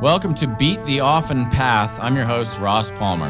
Welcome 0.00 0.34
to 0.36 0.46
Beat 0.46 0.82
the 0.86 1.00
Often 1.00 1.50
Path. 1.50 1.94
I'm 2.00 2.16
your 2.16 2.24
host, 2.24 2.58
Ross 2.58 2.90
Palmer. 2.92 3.28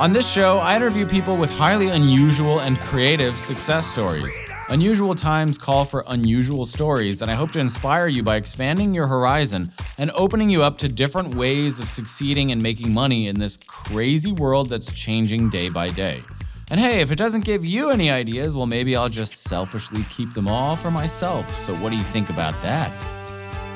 On 0.00 0.12
this 0.12 0.28
show, 0.28 0.58
I 0.58 0.74
interview 0.74 1.06
people 1.06 1.36
with 1.36 1.52
highly 1.52 1.86
unusual 1.86 2.58
and 2.58 2.76
creative 2.80 3.36
success 3.36 3.86
stories. 3.86 4.34
Unusual 4.70 5.14
times 5.14 5.56
call 5.56 5.84
for 5.84 6.02
unusual 6.08 6.66
stories, 6.66 7.22
and 7.22 7.30
I 7.30 7.34
hope 7.34 7.52
to 7.52 7.60
inspire 7.60 8.08
you 8.08 8.24
by 8.24 8.34
expanding 8.34 8.92
your 8.92 9.06
horizon 9.06 9.70
and 9.98 10.10
opening 10.10 10.50
you 10.50 10.64
up 10.64 10.78
to 10.78 10.88
different 10.88 11.36
ways 11.36 11.78
of 11.78 11.88
succeeding 11.88 12.50
and 12.50 12.60
making 12.60 12.92
money 12.92 13.28
in 13.28 13.38
this 13.38 13.56
crazy 13.68 14.32
world 14.32 14.68
that's 14.68 14.90
changing 14.90 15.48
day 15.48 15.68
by 15.68 15.90
day. 15.90 16.24
And 16.72 16.80
hey, 16.80 17.02
if 17.02 17.12
it 17.12 17.16
doesn't 17.16 17.44
give 17.44 17.64
you 17.64 17.90
any 17.90 18.10
ideas, 18.10 18.52
well, 18.52 18.66
maybe 18.66 18.96
I'll 18.96 19.08
just 19.08 19.44
selfishly 19.44 20.02
keep 20.10 20.34
them 20.34 20.48
all 20.48 20.74
for 20.74 20.90
myself. 20.90 21.56
So, 21.60 21.72
what 21.76 21.90
do 21.90 21.96
you 21.96 22.02
think 22.02 22.30
about 22.30 22.60
that? 22.62 23.19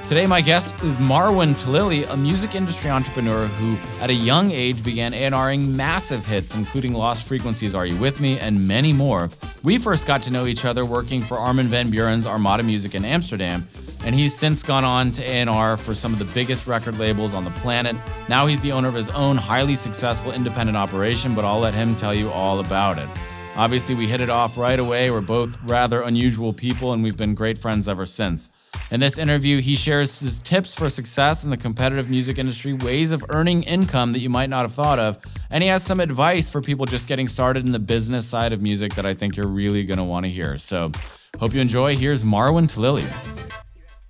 Today, 0.06 0.26
my 0.26 0.42
guest 0.42 0.74
is 0.82 0.98
Marwin 0.98 1.54
Talili, 1.54 2.06
a 2.12 2.14
music 2.14 2.54
industry 2.54 2.90
entrepreneur 2.90 3.46
who, 3.46 3.78
at 4.02 4.10
a 4.10 4.14
young 4.14 4.50
age, 4.50 4.84
began 4.84 5.14
A&Ring 5.14 5.74
massive 5.74 6.26
hits, 6.26 6.54
including 6.54 6.92
Lost 6.92 7.22
Frequencies, 7.22 7.74
Are 7.74 7.86
You 7.86 7.96
With 7.96 8.20
Me, 8.20 8.38
and 8.38 8.68
many 8.68 8.92
more. 8.92 9.30
We 9.62 9.78
first 9.78 10.06
got 10.06 10.22
to 10.24 10.30
know 10.30 10.44
each 10.44 10.66
other 10.66 10.84
working 10.84 11.22
for 11.22 11.38
Armin 11.38 11.68
van 11.68 11.90
Buuren's 11.90 12.26
Armada 12.26 12.62
Music 12.62 12.94
in 12.94 13.02
Amsterdam, 13.02 13.66
and 14.04 14.14
he's 14.14 14.34
since 14.34 14.62
gone 14.62 14.84
on 14.84 15.10
to 15.12 15.22
A&R 15.22 15.78
for 15.78 15.94
some 15.94 16.12
of 16.12 16.18
the 16.18 16.26
biggest 16.26 16.66
record 16.66 16.98
labels 16.98 17.32
on 17.32 17.42
the 17.42 17.50
planet. 17.52 17.96
Now 18.28 18.46
he's 18.46 18.60
the 18.60 18.72
owner 18.72 18.88
of 18.88 18.94
his 18.94 19.08
own 19.08 19.38
highly 19.38 19.74
successful 19.74 20.32
independent 20.32 20.76
operation, 20.76 21.34
but 21.34 21.46
I'll 21.46 21.60
let 21.60 21.72
him 21.72 21.94
tell 21.94 22.12
you 22.12 22.28
all 22.28 22.60
about 22.60 22.98
it. 22.98 23.08
Obviously, 23.56 23.94
we 23.94 24.06
hit 24.06 24.20
it 24.20 24.28
off 24.28 24.58
right 24.58 24.78
away. 24.78 25.10
We're 25.10 25.22
both 25.22 25.56
rather 25.62 26.02
unusual 26.02 26.52
people, 26.52 26.92
and 26.92 27.02
we've 27.02 27.16
been 27.16 27.34
great 27.34 27.56
friends 27.56 27.88
ever 27.88 28.04
since. 28.04 28.50
In 28.90 29.00
this 29.00 29.18
interview, 29.18 29.60
he 29.60 29.76
shares 29.76 30.20
his 30.20 30.38
tips 30.38 30.74
for 30.74 30.88
success 30.88 31.44
in 31.44 31.50
the 31.50 31.56
competitive 31.56 32.08
music 32.08 32.38
industry, 32.38 32.72
ways 32.72 33.12
of 33.12 33.24
earning 33.28 33.62
income 33.62 34.12
that 34.12 34.20
you 34.20 34.30
might 34.30 34.50
not 34.50 34.62
have 34.62 34.74
thought 34.74 34.98
of, 34.98 35.18
and 35.50 35.62
he 35.62 35.68
has 35.68 35.82
some 35.82 36.00
advice 36.00 36.50
for 36.50 36.60
people 36.60 36.86
just 36.86 37.08
getting 37.08 37.26
started 37.28 37.66
in 37.66 37.72
the 37.72 37.78
business 37.78 38.26
side 38.26 38.52
of 38.52 38.60
music 38.60 38.94
that 38.94 39.06
I 39.06 39.14
think 39.14 39.36
you're 39.36 39.46
really 39.46 39.84
going 39.84 39.98
to 39.98 40.04
want 40.04 40.24
to 40.26 40.30
hear. 40.30 40.58
So, 40.58 40.92
hope 41.40 41.54
you 41.54 41.60
enjoy. 41.60 41.96
Here's 41.96 42.22
Marwin 42.22 42.68
Talili, 42.68 43.04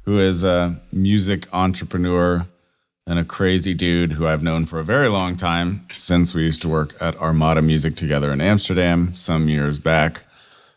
who 0.03 0.19
is 0.19 0.45
a 0.45 0.81
music 0.92 1.47
entrepreneur 1.53 2.47
and 3.07 3.19
a 3.19 3.25
crazy 3.25 3.75
dude 3.75 4.12
who 4.12 4.27
I've 4.27 4.42
known 4.42 4.65
for 4.67 4.79
a 4.79 4.85
very 4.85 5.09
long 5.09 5.37
time 5.37 5.87
since 5.91 6.35
we 6.35 6.42
used 6.42 6.62
to 6.62 6.69
work 6.69 6.97
at 7.01 7.17
Armada 7.17 7.61
Music 7.62 7.97
together 7.97 8.33
in 8.33 8.41
Amsterdam 8.41 9.15
some 9.15 9.48
years 9.48 9.79
back. 9.79 10.25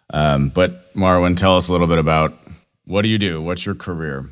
Um, 0.09 0.49
but 0.49 0.93
Marwin, 0.93 1.37
tell 1.37 1.57
us 1.57 1.67
a 1.67 1.71
little 1.71 1.87
bit 1.87 1.97
about 1.97 2.37
what 2.87 3.01
do 3.01 3.09
you 3.09 3.17
do? 3.17 3.41
What's 3.41 3.65
your 3.65 3.75
career? 3.75 4.29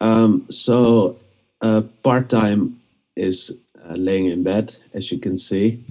Um, 0.00 0.46
so, 0.50 1.18
uh, 1.60 1.82
part 2.02 2.28
time 2.28 2.80
is 3.16 3.56
uh, 3.84 3.94
laying 3.94 4.26
in 4.26 4.42
bed, 4.42 4.74
as 4.94 5.10
you 5.10 5.18
can 5.18 5.36
see. 5.36 5.84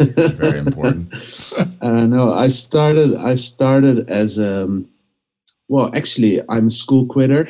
Very 0.00 0.58
important. 0.58 1.14
uh, 1.80 2.06
no, 2.06 2.32
I 2.32 2.48
started. 2.48 3.14
I 3.14 3.36
started 3.36 4.08
as 4.10 4.38
a 4.38 4.64
um, 4.64 4.88
well. 5.68 5.94
Actually, 5.94 6.42
I'm 6.48 6.66
a 6.66 6.70
school 6.70 7.06
quitter. 7.06 7.48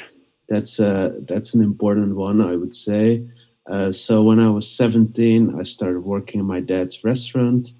That's 0.49 0.79
uh, 0.79 1.19
that's 1.21 1.55
an 1.55 1.63
important 1.63 2.17
one, 2.17 2.41
I 2.43 2.55
would 2.55 2.75
say. 2.75 3.27
Uh, 3.69 3.93
so 3.93 4.23
when 4.23 4.41
I 4.41 4.49
was 4.49 4.71
17, 4.71 5.59
I 5.59 5.63
started 5.63 6.01
working 6.01 6.41
in 6.41 6.47
my 6.47 6.61
dad's 6.61 7.05
restaurant. 7.05 7.73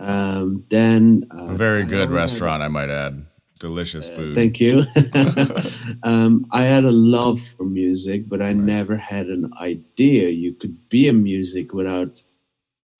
Um, 0.00 0.64
then 0.70 1.28
uh, 1.32 1.50
a 1.50 1.54
very 1.54 1.84
good 1.84 2.10
restaurant, 2.10 2.60
had, 2.60 2.66
I 2.66 2.68
might 2.68 2.90
add 2.90 3.24
delicious 3.58 4.08
uh, 4.08 4.12
food. 4.12 4.32
Uh, 4.32 4.34
thank 4.34 4.60
you. 4.60 4.84
um, 6.02 6.46
I 6.52 6.62
had 6.62 6.84
a 6.84 6.92
love 6.92 7.40
for 7.40 7.64
music, 7.64 8.28
but 8.28 8.42
I 8.42 8.46
right. 8.46 8.56
never 8.56 8.96
had 8.96 9.26
an 9.26 9.52
idea 9.60 10.28
you 10.28 10.54
could 10.54 10.88
be 10.88 11.08
a 11.08 11.12
music 11.12 11.72
without 11.72 12.22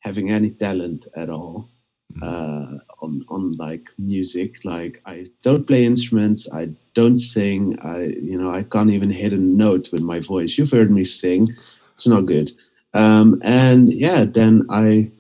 having 0.01 0.31
any 0.31 0.51
talent 0.51 1.07
at 1.17 1.31
all. 1.31 1.69
Mm-hmm. 2.15 2.23
Uh, 2.23 2.79
on 3.03 3.25
on 3.29 3.53
like 3.59 3.87
music, 3.99 4.65
like 4.65 5.03
I 5.05 5.27
don't 5.43 5.67
play 5.67 5.85
instruments, 5.85 6.49
I 6.51 6.71
don't 6.95 7.19
sing, 7.19 7.79
I 7.83 8.05
you 8.05 8.39
know 8.39 8.51
I 8.51 8.63
can't 8.63 8.89
even 8.89 9.11
hit 9.11 9.35
a 9.35 9.37
note 9.37 9.93
with 9.93 10.01
my 10.01 10.19
voice. 10.19 10.57
You've 10.57 10.71
heard 10.71 10.91
me 10.91 11.05
sing, 11.05 11.49
it's 11.93 12.07
not 12.07 12.25
good. 12.25 12.51
Um, 12.95 13.39
and 13.45 13.93
yeah, 13.93 14.25
then 14.25 14.67
I 14.71 15.13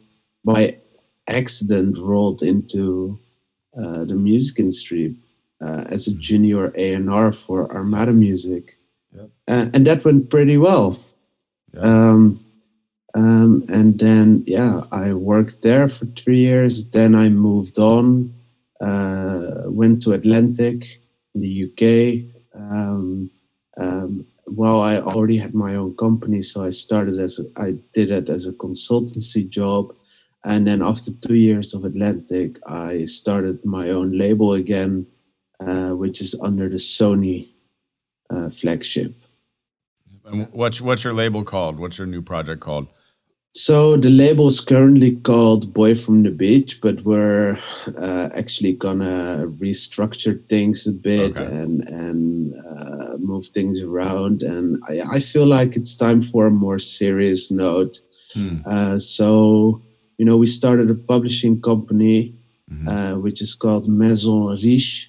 by 0.46 0.78
accident 1.28 1.98
rolled 1.98 2.42
into 2.42 3.20
uh, 3.78 4.04
the 4.04 4.14
music 4.14 4.58
industry 4.58 5.14
uh, 5.60 5.84
as 5.88 6.06
a 6.06 6.12
junior 6.14 6.72
A&R 6.76 7.32
for 7.32 7.72
Armada 7.72 8.12
Music. 8.12 8.78
Yep. 9.14 9.30
Uh, 9.48 9.66
and 9.74 9.86
that 9.86 10.04
went 10.04 10.30
pretty 10.30 10.56
well. 10.56 10.98
Yep. 11.72 11.84
Um, 11.84 12.44
um, 13.14 13.64
and 13.68 13.98
then, 13.98 14.44
yeah, 14.46 14.82
I 14.92 15.14
worked 15.14 15.62
there 15.62 15.88
for 15.88 16.06
three 16.06 16.38
years. 16.38 16.90
Then 16.90 17.14
I 17.14 17.28
moved 17.28 17.78
on, 17.78 18.32
uh, 18.80 19.62
went 19.66 20.02
to 20.02 20.12
Atlantic 20.12 20.84
in 21.34 21.40
the 21.40 21.64
UK. 21.64 22.60
Um, 22.60 23.30
um, 23.78 24.26
well, 24.46 24.80
I 24.82 24.98
already 24.98 25.38
had 25.38 25.54
my 25.54 25.74
own 25.74 25.96
company, 25.96 26.42
so 26.42 26.62
I 26.62 26.70
started 26.70 27.18
as 27.18 27.38
a, 27.38 27.60
I 27.60 27.72
did 27.92 28.10
it 28.10 28.28
as 28.28 28.46
a 28.46 28.52
consultancy 28.52 29.48
job. 29.48 29.94
And 30.44 30.66
then 30.66 30.82
after 30.82 31.10
two 31.12 31.34
years 31.34 31.74
of 31.74 31.84
Atlantic, 31.84 32.58
I 32.66 33.04
started 33.04 33.64
my 33.64 33.90
own 33.90 34.16
label 34.16 34.54
again 34.54 35.06
uh, 35.60 35.90
which 35.90 36.20
is 36.20 36.34
under 36.42 36.68
the 36.68 36.76
Sony 36.76 37.48
uh, 38.30 38.48
flagship. 38.48 39.14
And 40.24 40.48
what's 40.52 40.80
what's 40.80 41.04
your 41.04 41.14
label 41.14 41.44
called? 41.44 41.78
What's 41.78 41.98
your 41.98 42.06
new 42.06 42.22
project 42.22 42.60
called? 42.60 42.88
So 43.54 43.96
the 43.96 44.10
label 44.10 44.46
is 44.48 44.60
currently 44.60 45.16
called 45.16 45.72
Boy 45.72 45.94
from 45.94 46.22
the 46.22 46.30
Beach, 46.30 46.80
but 46.80 47.02
we're 47.04 47.58
uh, 47.96 48.28
actually 48.34 48.74
gonna 48.74 49.46
restructure 49.46 50.46
things 50.48 50.86
a 50.86 50.92
bit 50.92 51.32
okay. 51.32 51.44
and 51.44 51.80
and 51.88 52.54
uh, 52.54 53.16
move 53.18 53.46
things 53.46 53.80
around. 53.80 54.42
And 54.42 54.76
I, 54.88 55.16
I, 55.16 55.20
feel 55.20 55.46
like 55.46 55.76
it's 55.76 55.96
time 55.96 56.20
for 56.20 56.46
a 56.46 56.50
more 56.50 56.78
serious 56.78 57.50
note. 57.50 57.98
Hmm. 58.34 58.58
Uh, 58.66 58.98
so 58.98 59.82
you 60.18 60.24
know, 60.24 60.36
we 60.36 60.46
started 60.46 60.90
a 60.90 60.94
publishing 60.94 61.62
company, 61.62 62.34
mm-hmm. 62.70 62.88
Uh, 62.88 63.14
which 63.18 63.40
is 63.40 63.54
called 63.54 63.88
Maison 63.88 64.58
Riche, 64.62 65.07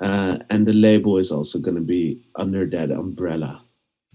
uh, 0.00 0.38
and 0.50 0.66
the 0.66 0.72
label 0.72 1.18
is 1.18 1.32
also 1.32 1.58
going 1.58 1.76
to 1.76 1.82
be 1.82 2.20
under 2.36 2.66
that 2.66 2.90
umbrella. 2.90 3.62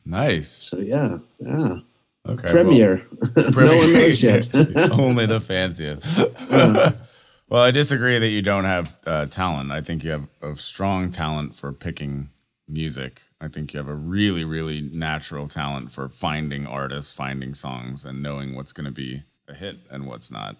Nice. 0.06 0.50
So 0.50 0.80
yeah, 0.80 1.20
yeah. 1.40 1.80
Okay. 2.28 2.52
Premiere. 2.52 3.06
Well, 3.36 3.52
no 3.66 3.78
one 3.78 3.94
knows 3.94 4.22
yet. 4.22 4.48
Only 4.92 5.26
the 5.26 5.40
fanciest. 5.40 6.20
Uh, 6.52 6.92
well, 7.50 7.64
I 7.64 7.72
disagree 7.72 8.20
that 8.20 8.30
you 8.30 8.42
don't 8.42 8.66
have 8.66 8.96
uh, 9.08 9.26
talent. 9.26 9.72
I 9.72 9.82
think 9.82 10.04
you 10.04 10.12
have 10.12 10.28
a 10.42 10.56
strong 10.56 11.12
talent 11.12 11.56
for 11.56 11.72
picking 11.74 12.30
music. 12.68 13.24
I 13.40 13.48
think 13.48 13.74
you 13.74 13.80
have 13.80 13.88
a 13.88 13.96
really, 13.96 14.44
really 14.44 14.82
natural 14.82 15.48
talent 15.48 15.92
for 15.92 16.10
finding 16.10 16.68
artists, 16.68 17.12
finding 17.12 17.56
songs, 17.56 18.06
and 18.06 18.22
knowing 18.22 18.56
what's 18.56 18.72
going 18.72 18.86
to 18.86 18.92
be 18.92 19.24
a 19.48 19.56
hit 19.56 19.80
and 19.90 20.06
what's 20.06 20.30
not. 20.30 20.58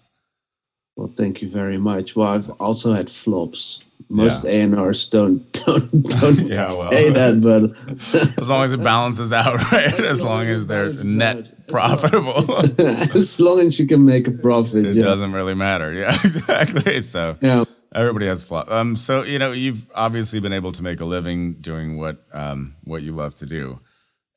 Well, 0.96 1.12
thank 1.16 1.40
you 1.40 1.48
very 1.48 1.78
much. 1.78 2.14
Well, 2.16 2.28
I've 2.28 2.50
also 2.60 2.92
had 2.92 3.10
flops 3.10 3.82
most 4.12 4.44
yeah. 4.44 4.66
A&Rs 4.66 5.06
don't 5.08 5.52
don't 5.52 5.90
don't 5.90 6.38
yeah, 6.46 6.66
well, 6.68 6.90
say 6.90 7.10
that, 7.10 7.40
but 7.40 8.38
as 8.42 8.48
long 8.48 8.62
as 8.64 8.72
it 8.72 8.82
balances 8.82 9.32
out, 9.32 9.54
right? 9.72 9.86
As, 9.86 10.00
as 10.00 10.22
long, 10.22 10.42
as, 10.42 10.50
as 10.50 10.66
they're 10.66 11.04
net 11.04 11.36
out. 11.38 11.68
profitable. 11.68 12.80
as 13.16 13.40
long 13.40 13.60
as 13.60 13.78
you 13.78 13.86
can 13.86 14.04
make 14.04 14.28
a 14.28 14.30
profit, 14.30 14.86
it 14.86 14.96
yeah. 14.96 15.04
doesn't 15.04 15.32
really 15.32 15.54
matter. 15.54 15.92
Yeah, 15.92 16.14
exactly. 16.24 17.00
So 17.02 17.36
yeah. 17.40 17.64
Everybody 17.94 18.26
has 18.26 18.42
flop. 18.42 18.70
Um, 18.70 18.96
so 18.96 19.22
you 19.22 19.38
know 19.38 19.52
you've 19.52 19.86
obviously 19.94 20.40
been 20.40 20.52
able 20.52 20.72
to 20.72 20.82
make 20.82 21.00
a 21.00 21.04
living 21.04 21.54
doing 21.54 21.98
what 21.98 22.24
um, 22.32 22.74
what 22.84 23.02
you 23.02 23.12
love 23.12 23.34
to 23.36 23.46
do, 23.46 23.80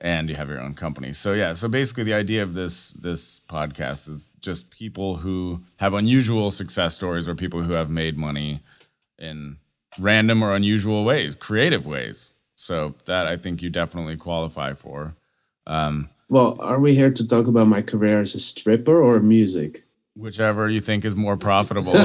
and 0.01 0.29
you 0.29 0.35
have 0.35 0.49
your 0.49 0.59
own 0.59 0.73
company. 0.73 1.13
So 1.13 1.33
yeah, 1.33 1.53
so 1.53 1.67
basically 1.67 2.03
the 2.03 2.13
idea 2.13 2.43
of 2.43 2.53
this 2.53 2.91
this 2.91 3.41
podcast 3.47 4.07
is 4.07 4.31
just 4.39 4.69
people 4.69 5.17
who 5.17 5.61
have 5.77 5.93
unusual 5.93 6.51
success 6.51 6.95
stories 6.95 7.27
or 7.27 7.35
people 7.35 7.63
who 7.63 7.73
have 7.73 7.89
made 7.89 8.17
money 8.17 8.61
in 9.17 9.57
random 9.99 10.43
or 10.43 10.53
unusual 10.53 11.03
ways, 11.05 11.35
creative 11.35 11.85
ways. 11.85 12.33
So 12.55 12.95
that 13.05 13.27
I 13.27 13.37
think 13.37 13.61
you 13.61 13.69
definitely 13.69 14.17
qualify 14.17 14.73
for. 14.73 15.15
Um, 15.67 16.09
well, 16.29 16.57
are 16.61 16.79
we 16.79 16.95
here 16.95 17.11
to 17.11 17.27
talk 17.27 17.47
about 17.47 17.67
my 17.67 17.81
career 17.81 18.21
as 18.21 18.33
a 18.33 18.39
stripper 18.39 19.01
or 19.01 19.19
music? 19.19 19.84
Whichever 20.17 20.69
you 20.69 20.79
think 20.79 21.03
is 21.03 21.13
more 21.13 21.35
profitable. 21.35 21.91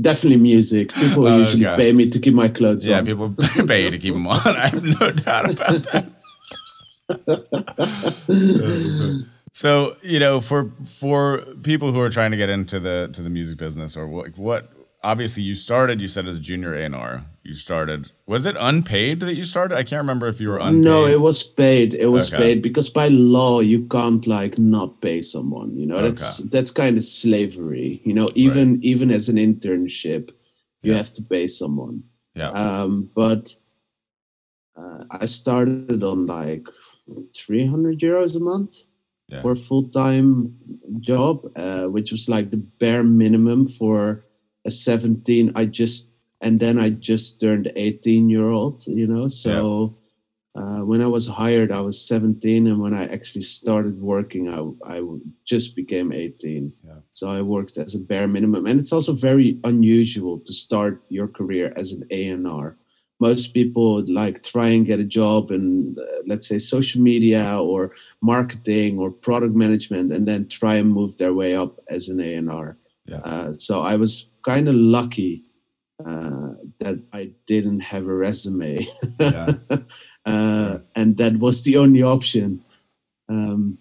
Definitely 0.00 0.38
music. 0.38 0.92
People 0.92 1.28
oh, 1.28 1.38
usually 1.38 1.64
okay. 1.64 1.76
pay 1.76 1.92
me 1.92 2.10
to 2.10 2.18
keep 2.18 2.34
my 2.34 2.48
clothes 2.48 2.84
yeah, 2.86 2.98
on. 2.98 3.06
Yeah, 3.06 3.12
people 3.12 3.34
pay 3.66 3.84
you 3.84 3.90
to 3.92 3.98
keep 3.98 4.14
them 4.14 4.26
on. 4.26 4.40
I 4.44 4.66
have 4.68 4.82
no 4.82 5.12
doubt 5.12 5.52
about 5.52 5.84
that. 5.84 6.12
so 9.52 9.96
you 10.02 10.18
know, 10.18 10.40
for 10.40 10.72
for 10.84 11.42
people 11.62 11.92
who 11.92 12.00
are 12.00 12.10
trying 12.10 12.32
to 12.32 12.36
get 12.36 12.50
into 12.50 12.80
the 12.80 13.08
to 13.12 13.22
the 13.22 13.30
music 13.30 13.56
business, 13.56 13.96
or 13.96 14.08
what 14.08 14.36
what 14.36 14.72
obviously 15.04 15.44
you 15.44 15.54
started. 15.54 16.00
You 16.00 16.08
said 16.08 16.26
as 16.26 16.38
a 16.38 16.40
junior 16.40 16.74
A&R. 16.74 17.26
You 17.46 17.54
started. 17.54 18.10
Was 18.26 18.44
it 18.44 18.56
unpaid 18.58 19.20
that 19.20 19.36
you 19.36 19.44
started? 19.44 19.76
I 19.76 19.84
can't 19.84 20.00
remember 20.00 20.26
if 20.26 20.40
you 20.40 20.48
were 20.48 20.58
unpaid. 20.58 20.82
No, 20.84 21.06
it 21.06 21.20
was 21.20 21.44
paid. 21.44 21.94
It 21.94 22.06
was 22.08 22.26
Okay. 22.32 22.42
paid 22.42 22.62
because 22.62 22.88
by 22.90 23.06
law 23.08 23.60
you 23.60 23.86
can't 23.86 24.26
like 24.26 24.58
not 24.58 25.00
pay 25.00 25.22
someone. 25.22 25.76
You 25.76 25.86
know, 25.86 26.02
that's 26.02 26.38
that's 26.54 26.72
kind 26.72 26.96
of 26.96 27.04
slavery. 27.04 28.00
You 28.04 28.14
know, 28.14 28.28
even 28.34 28.82
even 28.82 29.12
as 29.12 29.28
an 29.28 29.36
internship, 29.36 30.30
you 30.82 30.90
Yeah. 30.90 30.96
have 30.96 31.12
to 31.12 31.22
pay 31.22 31.46
someone. 31.46 32.02
Yeah. 32.34 32.50
Um, 32.50 33.10
but 33.14 33.54
uh, 34.76 35.04
I 35.22 35.26
started 35.26 36.02
on 36.02 36.26
like 36.26 36.66
300 37.34 38.00
euros 38.00 38.34
a 38.36 38.40
month 38.40 38.78
Yeah. 39.28 39.42
for 39.42 39.52
a 39.52 39.56
full 39.68 39.84
time 39.88 40.56
job, 41.00 41.34
uh, 41.56 41.84
which 41.86 42.10
was 42.10 42.28
like 42.28 42.50
the 42.50 42.62
bare 42.80 43.04
minimum 43.04 43.66
for 43.66 44.24
a 44.64 44.70
17. 44.70 45.52
I 45.54 45.64
just, 45.66 46.10
and 46.40 46.60
then 46.60 46.78
I 46.78 46.90
just 46.90 47.40
turned 47.40 47.72
18 47.76 48.28
year 48.30 48.48
old, 48.48 48.86
you 48.86 49.06
know, 49.06 49.28
so. 49.28 49.96
Uh, 50.56 50.82
when 50.82 51.02
I 51.02 51.06
was 51.06 51.26
hired, 51.26 51.70
I 51.70 51.82
was 51.82 52.00
17, 52.08 52.66
and 52.66 52.80
when 52.80 52.94
I 52.94 53.04
actually 53.08 53.42
started 53.42 54.00
working, 54.00 54.48
I, 54.48 54.96
I 54.96 55.02
just 55.44 55.76
became 55.76 56.12
18. 56.12 56.72
Yeah. 56.82 56.94
So 57.12 57.28
I 57.28 57.42
worked 57.42 57.76
as 57.76 57.94
a 57.94 57.98
bare 57.98 58.26
minimum, 58.26 58.64
and 58.64 58.80
it's 58.80 58.92
also 58.92 59.12
very 59.12 59.60
unusual 59.64 60.38
to 60.38 60.54
start 60.54 61.02
your 61.10 61.28
career 61.28 61.74
as 61.76 61.92
an 61.92 62.06
A&R. 62.10 62.74
Most 63.20 63.52
people 63.52 64.02
like 64.10 64.42
try 64.42 64.68
and 64.68 64.86
get 64.86 64.98
a 64.98 65.04
job 65.04 65.50
in, 65.50 65.94
uh, 66.00 66.22
let's 66.26 66.48
say, 66.48 66.58
social 66.58 67.02
media 67.02 67.58
or 67.60 67.92
marketing 68.22 68.98
or 68.98 69.10
product 69.10 69.54
management, 69.54 70.10
and 70.10 70.26
then 70.26 70.48
try 70.48 70.76
and 70.76 70.90
move 70.90 71.18
their 71.18 71.34
way 71.34 71.54
up 71.54 71.80
as 71.90 72.08
an 72.08 72.18
A&R. 72.18 72.78
Yeah. 73.04 73.18
Uh, 73.18 73.52
so 73.52 73.82
I 73.82 73.96
was 73.96 74.30
kind 74.42 74.68
of 74.68 74.74
lucky 74.74 75.45
uh, 76.04 76.48
that 76.80 77.02
I 77.12 77.30
didn't 77.46 77.80
have 77.80 78.06
a 78.06 78.14
resume. 78.14 78.86
Yeah. 79.18 79.48
uh, 80.26 80.78
and 80.94 81.16
that 81.16 81.36
was 81.38 81.62
the 81.62 81.76
only 81.78 82.02
option. 82.02 82.64
Um, 83.28 83.78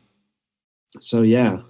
so 1.00 1.22
yeah, 1.22 1.62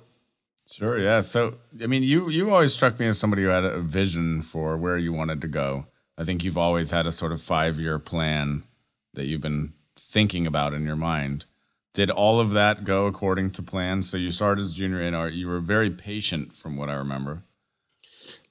Sure. 0.67 0.97
Yeah. 0.97 1.21
So, 1.21 1.57
I 1.81 1.87
mean, 1.87 2.01
you 2.03 2.29
you 2.29 2.49
always 2.51 2.73
struck 2.73 2.99
me 2.99 3.05
as 3.05 3.19
somebody 3.19 3.43
who 3.43 3.49
had 3.49 3.63
a 3.63 3.79
vision 3.79 4.41
for 4.41 4.77
where 4.77 4.97
you 4.97 5.13
wanted 5.13 5.41
to 5.41 5.47
go. 5.47 5.85
I 6.17 6.23
think 6.23 6.43
you've 6.43 6.57
always 6.57 6.91
had 6.91 7.05
a 7.05 7.11
sort 7.11 7.31
of 7.31 7.41
five 7.41 7.79
year 7.79 7.99
plan 7.99 8.63
that 9.13 9.25
you've 9.25 9.41
been 9.41 9.73
thinking 9.95 10.47
about 10.47 10.73
in 10.73 10.85
your 10.85 10.95
mind. 10.95 11.45
Did 11.93 12.09
all 12.09 12.39
of 12.39 12.51
that 12.51 12.83
go 12.83 13.05
according 13.05 13.51
to 13.51 13.63
plan? 13.63 14.03
So 14.03 14.17
you 14.17 14.31
started 14.31 14.63
as 14.63 14.73
junior 14.73 15.01
A&R. 15.01 15.29
You 15.29 15.47
were 15.47 15.59
very 15.61 15.89
patient, 15.89 16.53
from 16.53 16.75
what 16.75 16.89
I 16.89 16.93
remember. 16.93 17.43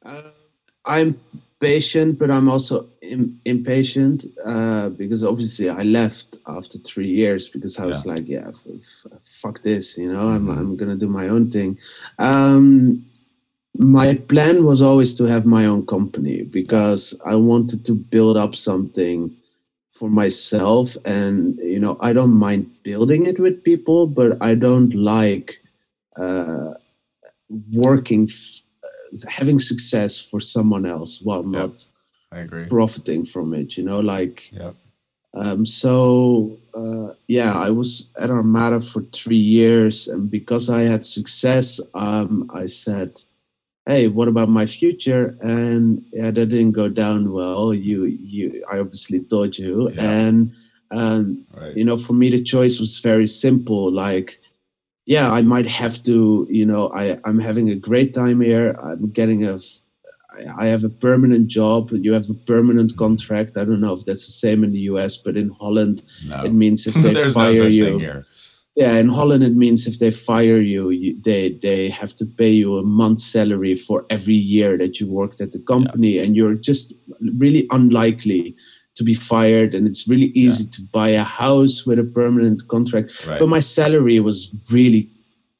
uh, 0.04 0.30
I'm 0.86 1.20
patient, 1.60 2.18
but 2.18 2.30
I'm 2.30 2.48
also 2.48 2.88
Im- 3.02 3.40
impatient 3.44 4.26
uh, 4.44 4.90
because 4.90 5.24
obviously 5.24 5.68
I 5.70 5.82
left 5.82 6.36
after 6.46 6.78
three 6.78 7.08
years 7.10 7.48
because 7.48 7.78
I 7.78 7.86
was 7.86 8.04
Yeah. 8.06 8.12
like, 8.14 8.28
yeah, 8.28 8.48
f- 8.48 8.66
f- 9.12 9.22
fuck 9.42 9.62
this, 9.62 9.96
you 9.98 10.12
know, 10.12 10.28
I'm 10.28 10.46
Mhm. 10.48 10.58
I'm 10.58 10.76
gonna 10.76 10.96
do 10.96 11.08
my 11.08 11.28
own 11.28 11.50
thing. 11.50 11.78
Um, 12.18 13.00
my 13.78 14.14
plan 14.14 14.64
was 14.64 14.82
always 14.82 15.14
to 15.14 15.24
have 15.24 15.46
my 15.46 15.64
own 15.66 15.86
company 15.86 16.42
because 16.42 17.18
I 17.26 17.34
wanted 17.36 17.84
to 17.86 17.94
build 17.94 18.36
up 18.36 18.54
something 18.54 19.30
for 19.90 20.10
myself 20.10 20.96
and 21.04 21.56
you 21.62 21.78
know 21.78 21.96
i 22.00 22.12
don't 22.12 22.32
mind 22.46 22.66
building 22.82 23.26
it 23.26 23.38
with 23.38 23.62
people 23.62 24.08
but 24.08 24.36
i 24.42 24.52
don't 24.54 24.92
like 24.94 25.60
uh, 26.16 26.70
working 27.72 28.24
f- 28.28 28.63
having 29.22 29.58
success 29.60 30.20
for 30.20 30.40
someone 30.40 30.86
else 30.86 31.20
while 31.22 31.44
Yeah. 31.44 31.58
not 31.60 31.86
I 32.32 32.38
agree. 32.38 32.66
profiting 32.66 33.24
from 33.24 33.54
it 33.54 33.76
you 33.76 33.84
know 33.84 34.00
like 34.00 34.50
Yep. 34.52 34.74
um, 35.36 35.66
so 35.66 36.58
uh, 36.76 37.14
yeah, 37.26 37.52
I 37.54 37.70
was 37.70 38.10
at 38.18 38.30
Armada 38.30 38.80
for 38.80 39.02
three 39.12 39.44
years, 39.58 40.06
and 40.06 40.30
because 40.30 40.68
I 40.70 40.82
had 40.82 41.04
success, 41.04 41.80
um, 41.94 42.48
I 42.54 42.66
said, 42.66 43.10
"Hey, 43.88 44.06
what 44.06 44.28
about 44.28 44.48
my 44.48 44.66
future?" 44.66 45.34
And 45.40 46.04
yeah, 46.12 46.30
that 46.30 46.46
didn't 46.46 46.72
go 46.72 46.88
down 46.88 47.32
well. 47.32 47.74
You, 47.74 48.06
you, 48.06 48.62
I 48.72 48.78
obviously 48.78 49.20
told 49.24 49.58
you, 49.58 49.88
and 49.98 50.52
um, 50.92 51.44
Right. 51.52 51.76
you 51.76 51.84
know, 51.84 51.96
for 51.96 52.12
me, 52.12 52.30
the 52.30 52.42
choice 52.42 52.78
was 52.78 52.98
very 53.00 53.26
simple. 53.26 53.90
Like, 53.90 54.38
yeah, 55.06 55.30
I 55.30 55.42
might 55.42 55.66
have 55.66 56.02
to, 56.04 56.46
you 56.50 56.64
know, 56.64 56.90
I, 56.94 57.18
I'm 57.24 57.38
having 57.38 57.68
a 57.70 57.74
great 57.74 58.14
time 58.14 58.40
here. 58.40 58.76
I'm 58.82 59.10
getting 59.10 59.44
a, 59.44 59.58
I 60.58 60.66
have 60.66 60.82
a 60.84 60.88
permanent 60.88 61.48
job. 61.48 61.90
You 61.92 62.12
have 62.12 62.28
a 62.30 62.34
permanent 62.34 62.96
contract. 62.96 63.56
I 63.56 63.64
don't 63.64 63.80
know 63.80 63.94
if 63.94 64.04
that's 64.04 64.26
the 64.26 64.32
same 64.32 64.64
in 64.64 64.72
the 64.72 64.80
US, 64.92 65.16
but 65.16 65.36
in 65.36 65.50
Holland, 65.60 66.02
No. 66.26 66.44
it 66.44 66.52
means 66.52 66.86
if 66.86 66.94
they 67.02 67.12
There's 67.12 67.36
no 67.36 67.44
fire 67.44 67.68
you, 67.68 68.24
yeah, 68.76 68.96
in 68.96 69.08
Holland 69.08 69.44
it 69.44 69.54
means 69.54 69.86
if 69.86 70.00
they 70.00 70.10
fire 70.10 70.60
you, 70.60 70.90
you, 70.90 71.16
they 71.22 71.50
they 71.62 71.88
have 71.90 72.12
to 72.16 72.26
pay 72.26 72.50
you 72.50 72.76
a 72.78 72.82
month's 72.82 73.24
salary 73.24 73.76
for 73.76 74.04
every 74.10 74.34
year 74.34 74.76
that 74.78 74.98
you 74.98 75.06
worked 75.06 75.40
at 75.40 75.52
the 75.52 75.60
company, 75.60 76.18
and 76.18 76.34
you're 76.34 76.54
just 76.54 76.92
really 77.38 77.68
unlikely 77.70 78.56
to 78.94 79.04
be 79.04 79.14
fired. 79.14 79.74
And 79.74 79.86
it's 79.86 80.08
really 80.08 80.30
easy 80.34 80.66
to 80.70 80.82
buy 80.92 81.08
a 81.10 81.22
house 81.24 81.84
with 81.86 81.98
a 81.98 82.04
permanent 82.04 82.66
contract. 82.68 83.26
Right. 83.26 83.40
But 83.40 83.48
my 83.48 83.60
salary 83.60 84.20
was 84.20 84.52
really 84.72 85.10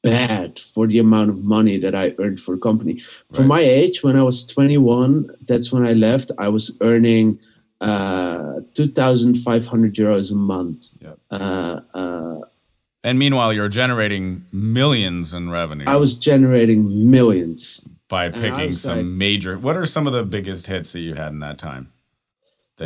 bad 0.03 0.59
for 0.59 0.85
the 0.87 0.99
amount 0.99 1.31
of 1.31 1.43
money 1.43 1.77
that 1.79 1.95
I 1.95 2.13
earned 2.19 2.39
for 2.39 2.55
the 2.55 2.61
company. 2.61 2.99
For 3.33 3.41
Right. 3.41 3.47
my 3.47 3.59
age, 3.61 4.03
when 4.03 4.15
I 4.15 4.23
was 4.23 4.45
21, 4.45 5.29
that's 5.47 5.71
when 5.71 5.85
I 5.85 5.93
left. 5.93 6.31
I 6.37 6.47
was 6.49 6.75
earning 6.81 7.37
uh, 7.81 8.61
2,500 8.75 9.95
euros 9.95 10.31
a 10.31 10.35
month. 10.35 10.89
Yep. 11.01 11.19
Uh, 11.31 11.79
uh, 11.93 12.39
And 13.03 13.19
meanwhile, 13.19 13.51
you're 13.53 13.67
generating 13.69 14.45
millions 14.51 15.33
in 15.33 15.49
revenue 15.49 15.85
I 15.87 15.97
was 15.97 16.13
generating 16.15 17.09
millions. 17.11 17.81
by 18.07 18.29
picking 18.29 18.71
some 18.71 18.97
like- 18.97 19.05
major. 19.05 19.57
What 19.57 19.75
are 19.75 19.85
some 19.85 20.07
of 20.07 20.13
the 20.13 20.23
biggest 20.23 20.67
hits 20.67 20.93
that 20.93 21.01
you 21.01 21.15
had 21.15 21.31
in 21.33 21.39
that 21.39 21.57
time? 21.57 21.91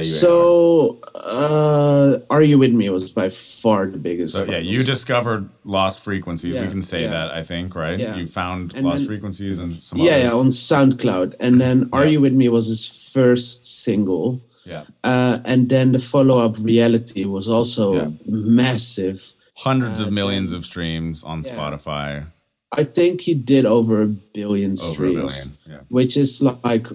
So, 0.02 1.00
uh, 1.16 2.20
Are 2.30 2.42
You 2.44 2.60
With 2.60 2.74
Me 2.74 2.90
was 2.90 3.10
by 3.10 3.30
far 3.30 3.88
the 3.88 3.98
biggest. 3.98 4.34
So 4.36 4.44
yeah, 4.44 4.58
you 4.60 4.84
discovered 4.84 5.50
Lost 5.64 6.00
Frequency. 6.04 6.52
we 6.54 6.68
can 6.68 6.84
say 6.84 7.02
yeah. 7.04 7.10
that 7.10 7.32
I 7.32 7.44
think, 7.44 7.74
right? 7.76 8.00
Yeah. 8.00 8.16
You 8.16 8.28
found 8.28 8.74
And 8.76 8.86
Lost 8.86 9.00
then- 9.00 9.08
Frequencies 9.08 9.58
and 9.58 9.84
some 9.84 10.00
Yeah, 10.00 10.12
others. 10.12 10.24
yeah, 10.24 10.32
on 10.34 10.48
SoundCloud. 10.50 11.36
And 11.40 11.60
then 11.60 11.90
Are 11.92 12.06
You 12.06 12.22
With 12.22 12.34
Me 12.36 12.50
was 12.50 12.68
his 12.68 12.86
first 13.14 13.66
single. 13.84 14.40
Yeah. 14.66 14.84
Uh, 15.04 15.40
and 15.46 15.70
then 15.70 15.92
the 15.94 16.00
follow 16.00 16.38
up 16.46 16.56
Reality 16.60 17.26
was 17.26 17.50
also 17.50 17.94
Yeah. 17.96 18.10
massive. 18.28 19.34
Hundreds 19.56 20.00
Uh, 20.00 20.06
of 20.06 20.12
millions 20.12 20.52
of 20.52 20.66
streams 20.66 21.24
on 21.24 21.42
Yeah. 21.44 21.56
Spotify. 21.56 22.26
I 22.72 22.84
think 22.84 23.22
he 23.22 23.34
did 23.34 23.66
over 23.66 24.02
a 24.04 24.08
billion 24.08 24.72
Over 24.74 24.90
a 24.90 24.94
streams. 24.94 25.34
billion. 25.48 25.58
Yeah. 25.68 25.80
which 25.90 26.16
is 26.18 26.42
like 26.42 26.88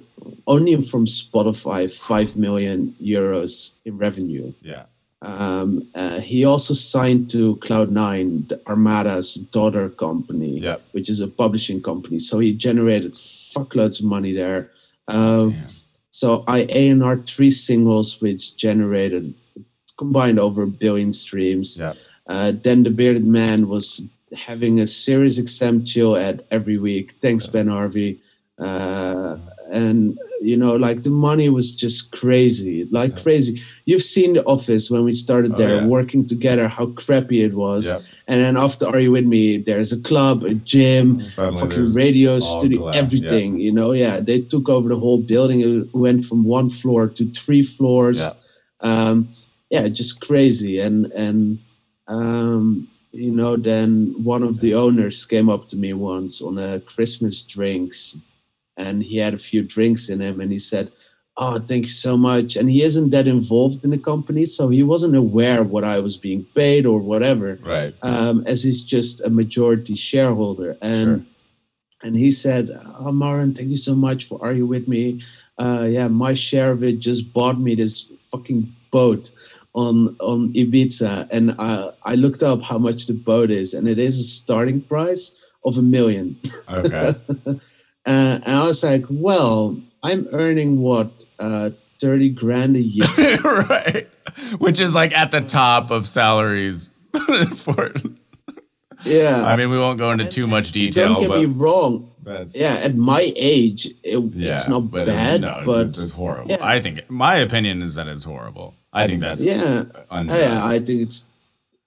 only 0.47 0.81
from 0.83 1.07
Spotify, 1.07 1.91
5 1.91 2.37
million 2.37 2.95
euros 3.03 3.73
in 3.85 3.99
revenue. 3.99 4.53
Yeah. 4.63 4.85
Um, 5.23 5.89
uh, 5.95 6.21
he 6.21 6.45
also 6.45 6.75
signed 6.75 7.31
to 7.31 7.57
Cloud9, 7.57 8.49
the 8.49 8.61
Armada's 8.67 9.35
daughter 9.35 9.89
company, 9.89 10.61
Yeah. 10.61 10.77
which 10.93 11.09
is 11.09 11.21
a 11.21 11.29
publishing 11.29 11.81
company. 11.83 12.19
So 12.19 12.39
he 12.41 12.53
generated 12.53 13.15
fuckloads 13.15 14.01
of 14.01 14.07
money 14.07 14.33
there. 14.33 14.71
Um, 15.09 15.53
Yeah. 15.53 15.67
so 16.11 16.45
I 16.47 16.67
A&R 16.69 17.17
three 17.27 17.51
singles, 17.51 18.21
which 18.21 18.57
generated 18.57 19.35
combined 19.97 20.39
over 20.39 20.63
a 20.63 20.67
billion 20.69 21.13
streams. 21.13 21.79
Yeah. 21.79 21.95
Uh, 22.29 22.53
then 22.63 22.83
the 22.83 22.91
Bearded 22.91 23.27
Man 23.27 23.69
was 23.69 24.03
having 24.37 24.81
a 24.81 24.85
XM 24.85 25.87
chill 25.87 26.17
ad 26.17 26.45
every 26.51 26.79
week. 26.79 27.15
Thanks, 27.21 27.47
Ben 27.47 27.69
Harvey. 27.69 28.21
Uh, 28.59 29.37
and 29.73 30.17
you 30.41 30.57
know, 30.57 30.77
like 30.77 31.03
the 31.03 31.11
money 31.11 31.49
was 31.49 31.75
just 31.75 32.13
crazy, 32.13 32.87
like 32.93 33.13
Yeah. 33.13 33.23
crazy. 33.23 33.61
You've 33.87 34.03
seen 34.03 34.35
The 34.35 34.45
Office 34.45 34.91
when 34.91 35.03
we 35.05 35.11
started 35.13 35.53
Oh, 35.53 35.57
there, 35.57 35.77
yeah. 35.77 35.87
working 35.87 36.25
together, 36.27 36.69
how 36.69 36.87
crappy 36.87 37.41
it 37.43 37.55
was. 37.55 37.87
Yeah. 37.87 38.01
And 38.29 38.41
then 38.43 38.57
after 38.57 38.87
Are 38.87 39.01
You 39.01 39.11
With 39.13 39.25
Me, 39.25 39.57
there's 39.57 39.93
a 39.93 40.01
club, 40.03 40.45
a 40.45 40.55
gym, 40.55 41.21
Suddenly 41.23 41.61
fucking 41.61 41.95
radio 41.95 42.39
studio, 42.41 42.81
glass, 42.83 42.97
everything. 42.97 43.59
You 43.59 43.73
know, 43.73 43.93
yeah, 43.93 44.21
they 44.21 44.41
took 44.41 44.69
over 44.69 44.89
the 44.89 44.99
whole 44.99 45.19
building. 45.19 45.61
It 45.61 45.95
went 45.95 46.25
from 46.25 46.45
one 46.45 46.69
floor 46.71 47.09
to 47.09 47.25
three 47.33 47.63
floors. 47.63 48.19
Yeah. 48.21 48.33
Um, 48.81 49.29
yeah, 49.71 49.89
just 49.89 50.21
crazy. 50.21 50.79
And 50.79 51.07
and 51.13 51.59
um, 52.07 52.87
you 53.15 53.31
know, 53.31 53.57
then 53.57 54.15
one 54.25 54.43
of 54.43 54.61
the 54.61 54.75
owners 54.75 55.25
came 55.25 55.49
up 55.49 55.69
to 55.69 55.77
me 55.77 55.93
once 55.93 56.43
on 56.43 56.59
a 56.59 56.81
Christmas 56.81 57.43
drinks, 57.43 58.17
and 58.77 59.03
he 59.03 59.17
had 59.19 59.35
a 59.35 59.39
few 59.39 59.63
drinks 59.63 60.09
in 60.09 60.21
him, 60.21 60.41
and 60.41 60.51
he 60.53 60.59
said. 60.59 60.91
Oh, 61.37 61.59
thank 61.59 61.83
you 61.87 61.91
so 61.91 62.17
much. 62.17 62.55
And 62.55 62.71
he 62.71 62.85
isn't 62.85 63.11
that 63.11 63.27
involved 63.27 63.83
in 63.85 63.91
the 63.91 63.99
company, 63.99 64.45
so 64.45 64.69
he 64.69 64.85
wasn't 64.85 65.17
aware 65.17 65.65
what 65.65 65.83
I 65.83 65.99
was 65.99 66.17
being 66.17 66.47
paid 66.55 66.87
or 66.87 67.01
whatever 67.01 67.59
Right. 67.61 67.93
um, 68.03 68.45
as 68.47 68.63
he's 68.63 68.85
just 68.85 69.21
a 69.21 69.31
majority 69.31 69.97
shareholder. 69.97 70.77
And 70.81 71.27
and 72.05 72.15
he 72.17 72.31
said, 72.31 72.71
"Oh, 73.01 73.11
Maren, 73.11 73.53
thank 73.53 73.69
you 73.69 73.77
so 73.89 73.97
much 73.97 74.27
for 74.29 74.39
Are 74.45 74.55
You 74.55 74.65
With 74.69 74.87
Me? 74.87 75.23
Uh, 75.59 75.89
yeah, 75.91 76.07
my 76.07 76.35
share 76.35 76.71
of 76.71 76.85
it 76.85 77.01
just 77.01 77.33
bought 77.33 77.59
me 77.59 77.75
this 77.75 78.07
fucking 78.31 78.73
boat 78.93 79.31
on 79.75 80.17
on 80.21 80.53
Ibiza, 80.55 81.29
and 81.31 81.55
I 81.59 81.91
I 82.05 82.15
looked 82.15 82.43
up 82.43 82.63
how 82.63 82.79
much 82.79 83.07
the 83.07 83.15
boat 83.15 83.51
is, 83.51 83.75
and 83.75 83.89
it 83.89 83.99
is 83.99 84.19
a 84.19 84.25
starting 84.25 84.81
price 84.81 85.33
of 85.65 85.79
a 85.79 85.83
million. 85.83 86.39
Okay. 86.71 87.15
uh, 87.47 87.55
and 88.07 88.49
I 88.49 88.67
was 88.67 88.85
like, 88.85 89.05
well, 89.11 89.81
I'm 90.03 90.29
earning 90.33 90.81
what 90.81 91.25
uh, 91.39 91.71
thirty 92.01 92.31
grand 92.31 92.77
a 92.77 92.83
year. 92.83 93.37
right. 93.45 94.09
Which 94.59 94.81
is 94.81 94.95
like 94.95 95.13
at 95.13 95.31
the 95.31 95.41
top 95.41 95.91
of 95.91 96.07
salaries 96.07 96.91
for 97.57 97.93
yeah, 99.05 99.45
I 99.45 99.57
mean, 99.57 99.71
we 99.71 99.79
won't 99.79 99.99
go 99.99 100.11
into 100.11 100.29
too 100.29 100.47
much 100.47 100.73
detail, 100.73 101.15
don't 101.15 101.21
get 101.23 101.29
but 101.29 101.41
me 101.41 101.47
wrong. 101.47 102.11
that's 102.23 102.57
Yeah, 102.57 102.75
at 102.75 102.97
my 102.97 103.33
age, 103.37 103.87
it, 104.03 104.19
yeah, 104.35 104.55
it's 104.55 104.69
not 104.69 104.91
bad, 104.91 105.43
no, 105.43 105.63
but 105.67 105.89
it's, 105.89 105.99
it's 105.99 106.13
horrible. 106.13 106.51
yeah. 106.51 106.65
I 106.65 106.81
think 106.81 107.09
my 107.11 107.37
opinion 107.37 107.83
is 107.83 107.97
that 107.97 108.09
it's 108.09 108.25
horrible. 108.25 108.77
I 108.95 109.07
think 109.07 109.21
that's 109.21 109.41
yeah, 109.45 109.85
unjust. 110.11 110.41
yeah, 110.43 110.65
I 110.67 110.79
think 110.79 111.03
it's, 111.03 111.27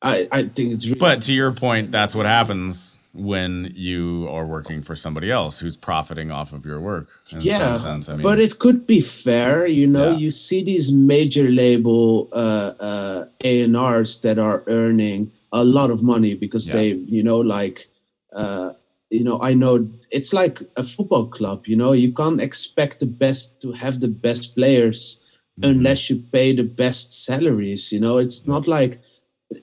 I 0.02 0.28
I 0.32 0.42
think 0.44 0.74
it's. 0.74 0.86
Really 0.86 1.00
But 1.00 1.22
to 1.24 1.34
your 1.34 1.52
point, 1.54 1.92
that's 1.92 2.14
what 2.14 2.26
happens 2.26 3.00
when 3.14 3.72
you 3.76 4.28
are 4.30 4.46
working 4.46 4.84
for 4.84 4.96
somebody 4.96 5.32
else 5.32 5.60
who's 5.60 5.76
profiting 5.76 6.30
off 6.30 6.54
of 6.54 6.66
your 6.66 6.80
work. 6.80 7.08
In 7.32 7.42
yeah, 7.42 7.76
some 7.76 8.02
sense. 8.02 8.10
I 8.10 8.14
mean, 8.14 8.22
but 8.22 8.40
it 8.40 8.60
could 8.60 8.86
be 8.86 9.02
fair, 9.02 9.66
you 9.66 9.88
know. 9.88 10.12
Yeah. 10.12 10.18
You 10.18 10.30
see 10.30 10.64
these 10.64 10.92
major 10.92 11.50
label 11.50 12.30
uh, 12.32 12.74
uh, 12.80 13.26
A&Rs 13.44 14.22
that 14.22 14.38
are 14.38 14.64
earning 14.68 15.32
a 15.52 15.64
lot 15.64 15.90
of 15.90 16.04
money 16.04 16.36
because 16.36 16.68
Yeah. 16.68 16.74
they, 16.76 16.88
you 16.94 17.24
know, 17.24 17.38
like, 17.38 17.88
uh, 18.36 18.74
you 19.10 19.24
know, 19.24 19.40
I 19.42 19.54
know 19.56 19.88
it's 20.12 20.32
like 20.34 20.62
a 20.76 20.84
football 20.84 21.26
club. 21.28 21.66
You 21.66 21.76
know, 21.76 21.94
you 21.94 22.12
can't 22.14 22.42
expect 22.42 23.00
the 23.00 23.08
best 23.08 23.60
to 23.62 23.72
have 23.72 24.00
the 24.00 24.10
best 24.10 24.54
players. 24.54 25.18
Unless 25.64 26.10
you 26.10 26.18
pay 26.32 26.54
the 26.54 26.64
best 26.64 27.26
salaries. 27.26 27.92
You 27.92 28.00
know, 28.00 28.18
it's 28.18 28.46
not 28.46 28.68
like 28.68 29.00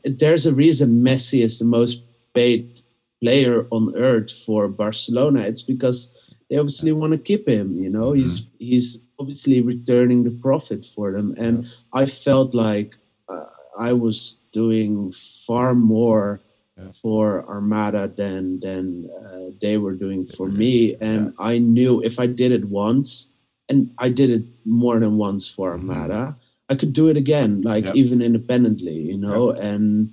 there's 0.05 0.47
a 0.47 0.55
reason 0.55 1.03
Messi 1.05 1.43
is 1.43 1.59
the 1.59 1.65
most 1.65 2.03
paid 2.35 2.81
player 3.23 3.67
on 3.71 3.95
earth 3.97 4.31
for 4.31 4.69
Barcelona. 4.69 5.43
It's 5.43 5.63
because 5.63 6.15
they 6.51 6.57
obviously 6.57 6.93
want 6.93 7.13
to 7.13 7.19
keep 7.19 7.49
him. 7.49 7.83
You 7.83 7.91
know, 7.91 8.13
he's 8.13 8.47
he's 8.59 9.03
obviously 9.19 9.61
returning 9.61 10.25
the 10.25 10.39
profit 10.43 10.85
for 10.85 11.13
them, 11.13 11.35
and 11.39 11.67
I 11.93 12.07
felt 12.07 12.55
like 12.55 12.95
uh, 13.29 13.47
I 13.79 13.93
was 13.93 14.39
doing 14.53 15.13
far 15.47 15.75
more. 15.75 16.41
Yeah. 16.77 16.91
For 17.03 17.49
Armada 17.49 18.09
than 18.09 18.59
than 18.59 19.09
uh, 19.09 19.55
they 19.61 19.77
were 19.77 19.95
doing 19.95 20.27
for 20.27 20.49
me, 20.49 20.97
and 21.01 21.33
I 21.39 21.59
knew 21.59 22.03
if 22.03 22.19
I 22.19 22.27
did 22.27 22.51
it 22.51 22.65
once, 22.65 23.29
and 23.69 23.91
I 23.99 24.09
did 24.11 24.31
it 24.31 24.45
more 24.65 24.99
than 24.99 25.17
once 25.17 25.49
for 25.49 25.71
Mhm. 25.77 25.91
Armada, 25.91 26.37
I 26.69 26.75
could 26.75 26.93
do 26.93 27.09
it 27.09 27.17
again, 27.17 27.63
like 27.63 27.85
Yep. 27.85 27.97
even 27.97 28.23
independently, 28.23 28.95
you 28.95 29.17
know. 29.17 29.51
And 29.51 30.11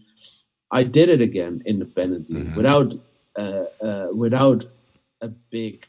I 0.72 0.84
did 0.84 1.10
it 1.10 1.22
again 1.22 1.62
independently 1.66 2.42
Mhm. 2.44 2.56
without 2.56 2.94
uh, 3.38 3.64
uh, 3.82 4.08
without 4.14 4.66
a 5.22 5.30
big 5.30 5.86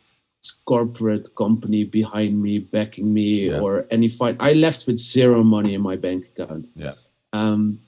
corporate 0.64 1.34
company 1.34 1.82
behind 1.84 2.40
me 2.40 2.60
backing 2.60 3.12
me 3.12 3.48
Yeah. 3.48 3.58
or 3.60 3.84
any 3.90 4.08
fight. 4.08 4.36
I 4.38 4.52
left 4.52 4.86
with 4.86 4.96
zero 4.98 5.42
money 5.42 5.74
in 5.74 5.80
my 5.82 5.96
bank 5.96 6.26
account. 6.36 6.68
Yeah. 6.76 6.94
Um, 7.32 7.80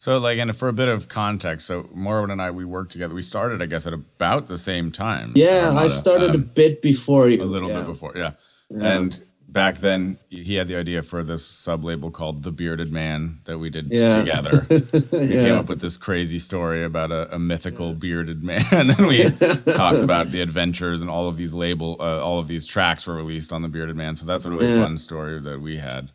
So, 0.00 0.18
like, 0.18 0.38
and 0.38 0.54
for 0.56 0.68
a 0.68 0.72
bit 0.72 0.88
of 0.88 1.08
context, 1.08 1.66
so 1.68 1.84
Marwin 1.96 2.30
and 2.32 2.42
I, 2.42 2.50
we 2.50 2.64
worked 2.64 2.90
together. 2.92 3.14
We 3.14 3.22
started, 3.22 3.62
I 3.62 3.66
guess, 3.66 3.86
at 3.86 3.92
about 3.94 4.48
the 4.48 4.58
same 4.58 4.90
time. 4.90 5.32
yeah, 5.36 5.72
I 5.76 5.86
started 5.88 6.30
a 6.30 6.34
um, 6.34 6.50
bit 6.54 6.82
before 6.82 7.30
you. 7.30 7.42
a 7.42 7.46
little 7.46 7.68
yeah. 7.70 7.78
bit 7.78 7.86
before, 7.86 8.12
yeah. 8.16 8.32
Yeah. 8.70 8.96
And 8.98 9.24
back 9.48 9.78
then, 9.78 10.18
he 10.30 10.54
had 10.56 10.66
the 10.68 10.76
idea 10.76 11.02
for 11.02 11.22
this 11.22 11.46
sub 11.46 11.84
label 11.84 12.10
called 12.10 12.42
The 12.42 12.50
Bearded 12.50 12.90
Man 12.92 13.40
that 13.44 13.58
we 13.58 13.70
did 13.70 13.88
Yeah. 13.90 14.18
together. 14.20 14.66
We 15.12 15.28
came 15.28 15.56
up 15.58 15.68
with 15.68 15.80
this 15.80 15.96
crazy 15.96 16.38
story 16.38 16.82
about 16.84 17.12
a, 17.12 17.34
a 17.34 17.38
mythical 17.38 17.94
bearded 17.94 18.42
man, 18.42 18.64
and 18.72 18.90
then 18.90 19.06
we 19.06 19.30
talked 19.74 19.98
about 19.98 20.28
the 20.28 20.40
adventures 20.40 21.02
and 21.02 21.10
all 21.10 21.28
of 21.28 21.36
these 21.36 21.54
label, 21.54 21.96
uh, 22.00 22.20
all 22.24 22.38
of 22.38 22.48
these 22.48 22.66
tracks 22.66 23.06
were 23.06 23.14
released 23.14 23.52
on 23.52 23.62
the 23.62 23.68
Bearded 23.68 23.96
Man. 23.96 24.16
So 24.16 24.26
that's 24.26 24.44
a 24.44 24.50
really 24.50 24.66
Yeah. 24.74 24.82
fun 24.82 24.98
story 24.98 25.40
that 25.40 25.60
we 25.60 25.76
had. 25.78 26.10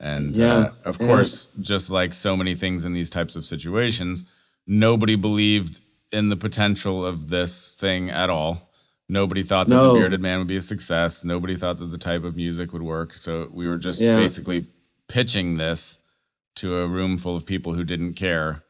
And 0.00 0.36
Yeah, 0.36 0.54
uh, 0.54 0.72
of 0.84 0.98
yeah. 1.00 1.06
course, 1.06 1.48
just 1.60 1.88
like 1.88 2.12
so 2.12 2.36
many 2.36 2.54
things 2.54 2.84
in 2.84 2.92
these 2.92 3.08
types 3.08 3.36
of 3.36 3.46
situations, 3.46 4.24
nobody 4.66 5.14
believed 5.16 5.80
in 6.12 6.28
the 6.28 6.36
potential 6.36 7.04
of 7.06 7.28
this 7.30 7.72
thing 7.72 8.10
at 8.10 8.28
all. 8.28 8.70
Nobody 9.08 9.42
thought 9.42 9.68
that 9.68 9.74
No. 9.74 9.92
the 9.92 9.98
Bearded 10.00 10.20
Man 10.22 10.38
would 10.38 10.48
be 10.48 10.56
a 10.56 10.60
success. 10.62 11.24
Nobody 11.24 11.56
thought 11.56 11.78
that 11.78 11.86
the 11.90 11.98
type 11.98 12.24
of 12.24 12.36
music 12.36 12.72
would 12.72 12.82
work. 12.82 13.14
So 13.14 13.48
we 13.52 13.68
were 13.68 13.76
just 13.78 14.00
Yeah. 14.00 14.16
basically 14.16 14.66
pitching 15.08 15.56
this 15.58 15.98
to 16.56 16.76
a 16.78 16.86
room 16.86 17.18
full 17.18 17.36
of 17.36 17.44
people 17.44 17.74
who 17.74 17.84
didn't 17.84 18.14
care. 18.14 18.62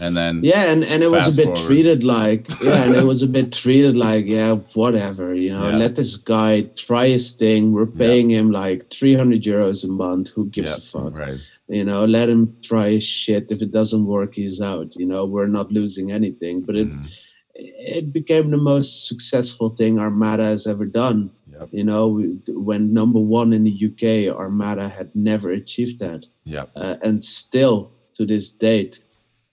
And 0.00 0.16
then 0.16 0.42
yeah 0.44 0.70
and, 0.70 0.84
and 0.84 1.02
it 1.02 1.10
was 1.10 1.26
a 1.26 1.36
bit 1.36 1.46
forward. 1.46 1.66
treated 1.66 2.04
like 2.04 2.46
yeah 2.62 2.84
and 2.84 2.94
it 2.94 3.02
was 3.04 3.20
a 3.24 3.26
bit 3.26 3.50
treated 3.50 3.96
like 3.96 4.26
yeah 4.26 4.54
whatever 4.74 5.34
you 5.34 5.52
know 5.52 5.70
Yeah. 5.70 5.76
let 5.76 5.96
this 5.96 6.16
guy 6.16 6.62
try 6.76 7.08
his 7.08 7.32
thing 7.32 7.72
we're 7.72 7.84
paying 8.04 8.30
him 8.30 8.52
like 8.52 8.90
300 8.90 9.42
euros 9.42 9.82
a 9.84 9.88
month 9.88 10.28
who 10.28 10.46
gives 10.50 10.70
a 10.72 10.80
fuck 10.80 11.18
right. 11.18 11.34
you 11.68 11.82
know 11.84 12.04
let 12.04 12.28
him 12.28 12.54
try 12.62 12.90
his 12.90 13.02
shit 13.02 13.50
if 13.50 13.60
it 13.60 13.72
doesn't 13.72 14.06
work 14.06 14.36
he's 14.36 14.60
out 14.60 14.94
you 14.94 15.04
know 15.04 15.24
we're 15.24 15.48
not 15.48 15.72
losing 15.72 16.12
anything 16.12 16.60
but 16.60 16.76
it 16.76 16.90
Mhm. 16.90 17.08
It 17.58 18.12
became 18.12 18.50
the 18.50 18.56
most 18.56 19.08
successful 19.08 19.68
thing 19.70 19.98
armada 19.98 20.44
has 20.44 20.66
ever 20.66 20.86
done 20.86 21.30
Yep. 21.52 21.68
you 21.72 21.84
know 21.84 22.06
we, 22.08 22.24
when 22.48 22.92
number 22.92 23.18
one 23.18 23.52
in 23.52 23.64
the 23.64 23.76
uk 23.88 24.36
armada 24.38 24.88
had 24.88 25.10
never 25.14 25.50
achieved 25.50 25.98
that 25.98 26.26
Yep. 26.44 26.70
uh, 26.76 26.96
and 27.02 27.22
still 27.24 27.90
to 28.14 28.24
this 28.24 28.52
date 28.52 29.04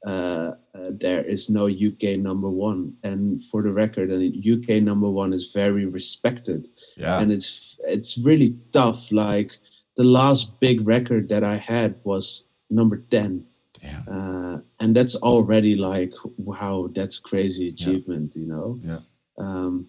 uh, 0.06 0.52
uh, 0.76 0.92
there 0.92 1.24
is 1.24 1.50
no 1.50 1.66
UK 1.68 2.20
number 2.20 2.48
one. 2.48 2.94
And 3.02 3.44
for 3.46 3.64
the 3.64 3.74
record, 3.74 4.12
a 4.12 4.18
UK 4.54 4.84
number 4.84 5.10
one 5.10 5.34
is 5.34 5.52
very 5.52 5.86
respected, 5.88 6.68
Yeah. 6.96 7.20
and 7.20 7.32
it's 7.32 7.80
it's 7.88 8.16
really 8.20 8.56
tough. 8.72 9.12
Like 9.12 9.50
the 9.98 10.04
last 10.04 10.60
big 10.60 10.88
record 10.88 11.30
that 11.30 11.44
I 11.44 11.58
had 11.58 11.96
was 12.04 12.44
number 12.70 12.98
ten, 13.10 13.46
Damn. 13.86 14.04
uh, 14.10 14.58
and 14.80 14.96
that's 14.96 15.16
already 15.18 15.76
like 15.76 16.14
wow, 16.38 16.90
that's 16.94 17.20
crazy 17.20 17.70
achievement, 17.70 18.36
you 18.36 18.48
know. 18.48 18.80
Yeah. 18.84 19.00
Um, 19.38 19.88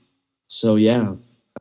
so 0.49 0.77
yeah, 0.77 1.15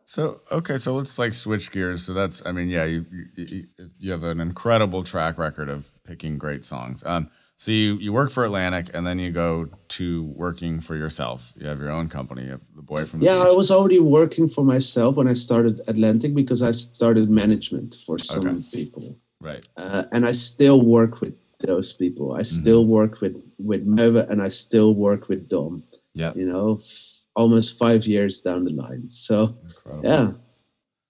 So 0.06 0.42
okay, 0.52 0.78
so 0.78 0.96
let's 0.96 1.18
like 1.18 1.34
switch 1.34 1.72
gears. 1.72 2.04
So 2.06 2.14
that's, 2.14 2.42
I 2.46 2.52
mean, 2.52 2.70
yeah, 2.70 2.86
you 2.86 3.06
you, 3.36 3.64
you- 4.00 4.12
have 4.12 4.24
an 4.24 4.40
incredible 4.40 5.04
track 5.04 5.38
record 5.38 5.70
of 5.70 5.92
picking 6.04 6.38
great 6.38 6.64
songs. 6.66 7.04
Um, 7.06 7.30
so 7.58 7.72
you 7.72 7.96
you 8.06 8.12
work 8.14 8.30
for 8.32 8.44
Atlantic, 8.46 8.90
and 8.94 9.06
then 9.08 9.18
you 9.20 9.32
go 9.32 9.70
to 9.98 10.24
working 10.36 10.82
for 10.82 10.96
yourself. 10.96 11.54
You 11.58 11.68
have 11.68 11.80
your 11.80 11.90
own 11.92 12.10
company, 12.10 12.44
you 12.44 12.52
have 12.52 12.62
the 12.76 12.82
boy 12.82 13.06
from 13.06 13.20
the 13.22 13.26
yeah, 13.28 13.40
I 13.52 13.52
was 13.62 13.72
already 13.72 14.00
working 14.00 14.48
for 14.50 14.64
myself 14.66 15.16
when 15.16 15.28
I 15.28 15.36
started 15.36 15.80
Atlantic 15.88 16.36
because 16.36 16.62
I 16.62 16.72
started 16.74 17.30
management 17.30 17.96
for 18.06 18.20
some 18.20 18.48
Okay. 18.48 18.64
people. 18.78 19.18
right. 19.42 19.66
uh, 19.78 20.04
and 20.12 20.26
I 20.26 20.34
still 20.34 20.82
work 20.82 21.22
with 21.22 21.34
those 21.60 21.94
people. 21.94 22.34
I 22.34 22.42
still 22.44 22.86
work 22.86 23.22
with 23.22 23.36
with 23.60 23.84
Merve, 23.84 24.18
and 24.30 24.42
I 24.42 24.50
still 24.50 24.94
work 24.96 25.30
with 25.30 25.48
Dom. 25.50 25.84
Yeah. 26.14 26.34
You 26.36 26.46
know, 26.48 26.80
f- 26.82 27.12
almost 27.36 27.78
five 27.78 28.06
years 28.06 28.42
down 28.42 28.64
the 28.66 28.72
line. 28.72 29.10
So 29.10 29.58
Incredible. 29.64 30.10
yeah, 30.10 30.32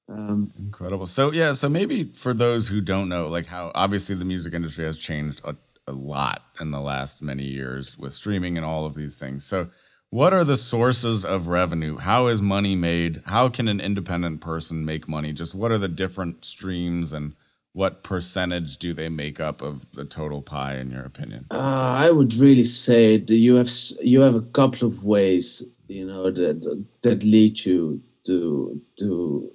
um, 0.10 0.52
Incredible. 0.60 1.08
So 1.08 1.32
yeah, 1.32 1.54
so 1.54 1.70
maybe 1.70 2.12
for 2.14 2.34
those 2.34 2.68
who 2.70 2.82
don't 2.82 3.10
know, 3.10 3.28
like 3.28 3.48
how 3.48 3.72
obviously 3.76 4.16
the 4.16 4.26
music 4.26 4.54
industry 4.54 4.86
has 4.86 4.98
changed 4.98 5.42
a, 5.44 5.56
a 5.88 5.94
lot 5.94 6.44
in 6.60 6.72
the 6.72 6.82
last 6.82 7.22
many 7.22 7.44
years 7.44 7.98
with 7.98 8.14
streaming 8.14 8.58
and 8.58 8.66
all 8.66 8.86
of 8.86 8.96
these 8.96 9.18
things. 9.18 9.46
So 9.46 9.70
what 10.10 10.34
are 10.34 10.44
the 10.44 10.58
sources 10.58 11.26
of 11.26 11.48
revenue? 11.48 11.98
How 11.98 12.28
is 12.28 12.42
money 12.42 12.76
made? 12.76 13.22
How 13.26 13.50
can 13.50 13.68
an 13.68 13.82
independent 13.82 14.42
person 14.42 14.86
make 14.86 15.08
money? 15.08 15.34
Just 15.34 15.54
what 15.56 15.72
are 15.72 15.78
the 15.78 15.88
different 15.88 16.46
streams 16.46 17.12
and 17.12 17.34
what 17.76 18.04
percentage 18.04 18.78
do 18.78 18.94
they 18.94 19.10
make 19.10 19.42
up 19.42 19.62
of 19.62 19.92
the 19.92 20.06
total 20.06 20.42
pie 20.42 20.78
in 20.78 20.92
your 20.92 21.04
opinion? 21.04 21.46
uh, 21.52 21.96
I 22.06 22.10
would 22.10 22.34
really 22.36 22.64
say 22.64 23.18
that 23.18 23.36
you 23.36 23.56
have 23.56 23.70
you 24.02 24.22
have 24.22 24.36
a 24.36 24.42
couple 24.42 24.88
of 24.88 25.04
ways, 25.04 25.62
you 25.88 26.08
know, 26.08 26.32
that 26.32 26.86
that 27.02 27.24
lead 27.24 27.66
you 27.66 28.02
to 28.28 28.82
to 29.00 29.52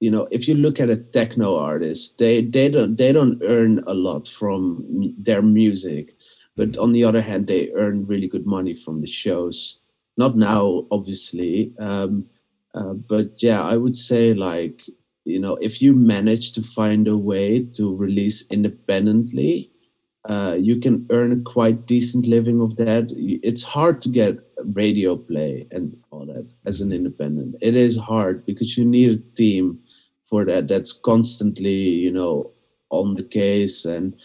you 0.00 0.10
know 0.10 0.26
if 0.30 0.48
you 0.48 0.54
look 0.54 0.80
at 0.80 0.88
a 0.88 0.96
techno 0.96 1.58
artist 1.58 2.18
they 2.18 2.40
they 2.40 2.68
don't 2.70 2.96
they 2.96 3.12
don't 3.12 3.42
earn 3.44 3.84
a 3.86 3.94
lot 3.94 4.26
from 4.26 5.14
their 5.18 5.42
music 5.42 6.14
but 6.56 6.76
on 6.78 6.92
the 6.92 7.04
other 7.04 7.20
hand 7.20 7.46
they 7.46 7.70
earn 7.74 8.06
really 8.06 8.28
good 8.28 8.46
money 8.46 8.74
from 8.74 9.00
the 9.00 9.06
shows 9.06 9.80
not 10.16 10.36
now 10.36 10.86
obviously 10.90 11.72
um, 11.80 12.24
uh, 12.74 12.92
but 12.92 13.42
yeah 13.42 13.62
i 13.62 13.76
would 13.76 13.96
say 13.96 14.34
like 14.34 14.82
you 15.28 15.40
know 15.40 15.56
if 15.60 15.80
you 15.82 15.94
manage 15.94 16.52
to 16.52 16.62
find 16.62 17.06
a 17.06 17.16
way 17.16 17.64
to 17.76 17.96
release 17.96 18.44
independently 18.50 19.70
uh, 20.28 20.56
you 20.58 20.78
can 20.78 21.06
earn 21.10 21.32
a 21.32 21.42
quite 21.42 21.86
decent 21.86 22.26
living 22.26 22.60
of 22.60 22.76
that 22.76 23.04
it's 23.16 23.62
hard 23.62 24.02
to 24.02 24.08
get 24.08 24.36
radio 24.74 25.16
play 25.16 25.66
and 25.70 25.96
all 26.10 26.26
that 26.26 26.48
as 26.66 26.80
an 26.80 26.92
independent. 26.92 27.56
It 27.60 27.76
is 27.76 27.96
hard 27.96 28.44
because 28.44 28.76
you 28.76 28.84
need 28.84 29.10
a 29.10 29.36
team 29.36 29.78
for 30.24 30.44
that 30.44 30.68
that's 30.68 30.92
constantly, 30.92 31.70
you 31.72 32.12
know, 32.12 32.52
on 32.90 33.14
the 33.14 33.22
case 33.22 33.84
and 33.84 34.16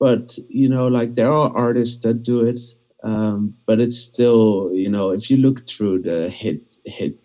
but 0.00 0.38
you 0.48 0.66
know 0.66 0.88
like 0.88 1.14
there 1.14 1.30
are 1.30 1.54
artists 1.54 2.02
that 2.02 2.22
do 2.22 2.40
it 2.40 2.58
um, 3.04 3.52
but 3.66 3.80
it's 3.80 3.98
still 3.98 4.70
you 4.72 4.88
know 4.88 5.10
if 5.10 5.28
you 5.28 5.36
look 5.36 5.68
through 5.68 6.00
the 6.00 6.30
hit 6.30 6.72
hit 6.86 7.18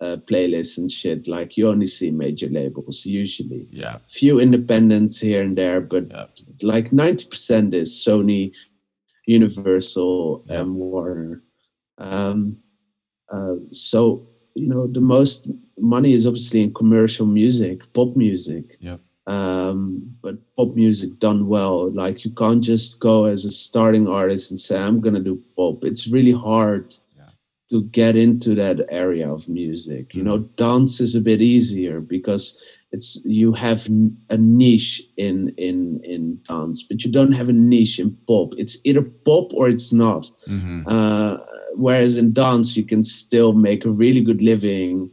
uh, 0.00 0.16
playlists 0.26 0.76
and 0.78 0.90
shit 0.90 1.28
like 1.28 1.56
you 1.56 1.68
only 1.68 1.86
see 1.86 2.10
major 2.10 2.48
labels 2.48 3.06
usually 3.06 3.66
Yeah. 3.70 3.98
few 4.08 4.40
independents 4.40 5.20
here 5.20 5.42
and 5.42 5.56
there 5.56 5.80
but 5.80 6.04
Yeah. 6.10 6.26
like 6.62 6.90
90% 6.90 7.74
is 7.74 7.90
sony 8.06 8.52
universal 9.26 10.44
Yeah. 10.46 10.60
and 10.60 10.74
warner 10.74 11.42
um, 11.98 12.56
uh, 13.32 13.54
so 13.70 14.26
you 14.54 14.68
know 14.68 14.86
the 14.86 15.00
most 15.00 15.48
money 15.78 16.12
is 16.12 16.26
obviously 16.26 16.62
in 16.62 16.74
commercial 16.74 17.26
music 17.26 17.80
pop 17.92 18.16
music 18.16 18.76
Yeah. 18.80 18.98
um, 19.26 19.78
but 20.22 20.36
pop 20.56 20.74
music 20.74 21.18
done 21.18 21.46
well 21.46 21.90
like 21.92 22.24
you 22.24 22.30
can't 22.32 22.62
just 22.62 23.00
go 23.00 23.24
as 23.24 23.44
a 23.44 23.52
starting 23.52 24.06
artist 24.08 24.50
and 24.50 24.58
say 24.58 24.76
i'm 24.80 25.00
gonna 25.00 25.20
do 25.20 25.40
pop 25.56 25.84
it's 25.84 26.08
really 26.08 26.32
hard. 26.32 26.94
To 27.70 27.82
get 27.84 28.14
into 28.14 28.54
that 28.54 28.86
area 28.90 29.30
of 29.32 29.48
music. 29.48 30.14
You 30.14 30.22
know 30.22 30.38
dance 30.38 31.00
is 31.00 31.14
a 31.14 31.20
bit 31.20 31.40
easier 31.40 32.00
because 32.00 32.58
it's 32.92 33.20
you 33.24 33.52
have 33.52 33.86
a 34.30 34.36
niche 34.36 35.02
in 35.16 35.52
in 35.56 36.00
in 36.04 36.38
dance 36.48 36.84
but 36.84 37.04
you 37.04 37.10
don't 37.10 37.32
have 37.32 37.48
a 37.48 37.52
niche 37.52 37.98
in 37.98 38.16
pop. 38.26 38.54
It's 38.56 38.78
either 38.84 39.02
pop 39.02 39.52
or 39.54 39.68
it's 39.68 39.92
not. 39.92 40.30
Hmm 40.46 40.82
uh, 40.86 41.38
whereas 41.74 42.16
in 42.16 42.32
dance, 42.32 42.76
you 42.76 42.84
can 42.84 43.04
still 43.04 43.52
make 43.52 43.84
a 43.84 43.90
really 43.90 44.20
good 44.20 44.42
living 44.42 45.10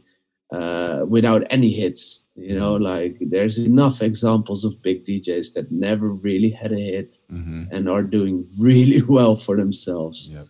uh, 0.52 1.04
without 1.08 1.44
any 1.50 1.72
hits. 1.72 2.20
You 2.34 2.58
know, 2.58 2.76
like 2.76 3.18
there's 3.20 3.58
enough 3.58 4.00
examples 4.00 4.64
of 4.64 4.80
big 4.82 5.04
DJs 5.04 5.52
that 5.52 5.70
never 5.70 6.08
really 6.08 6.50
had 6.50 6.72
a 6.72 6.78
hit 6.78 7.18
hmm 7.28 7.64
and 7.70 7.88
are 7.88 8.02
doing 8.02 8.46
really 8.60 9.02
well 9.02 9.36
for 9.36 9.56
themselves. 9.56 10.30
Yep. 10.30 10.46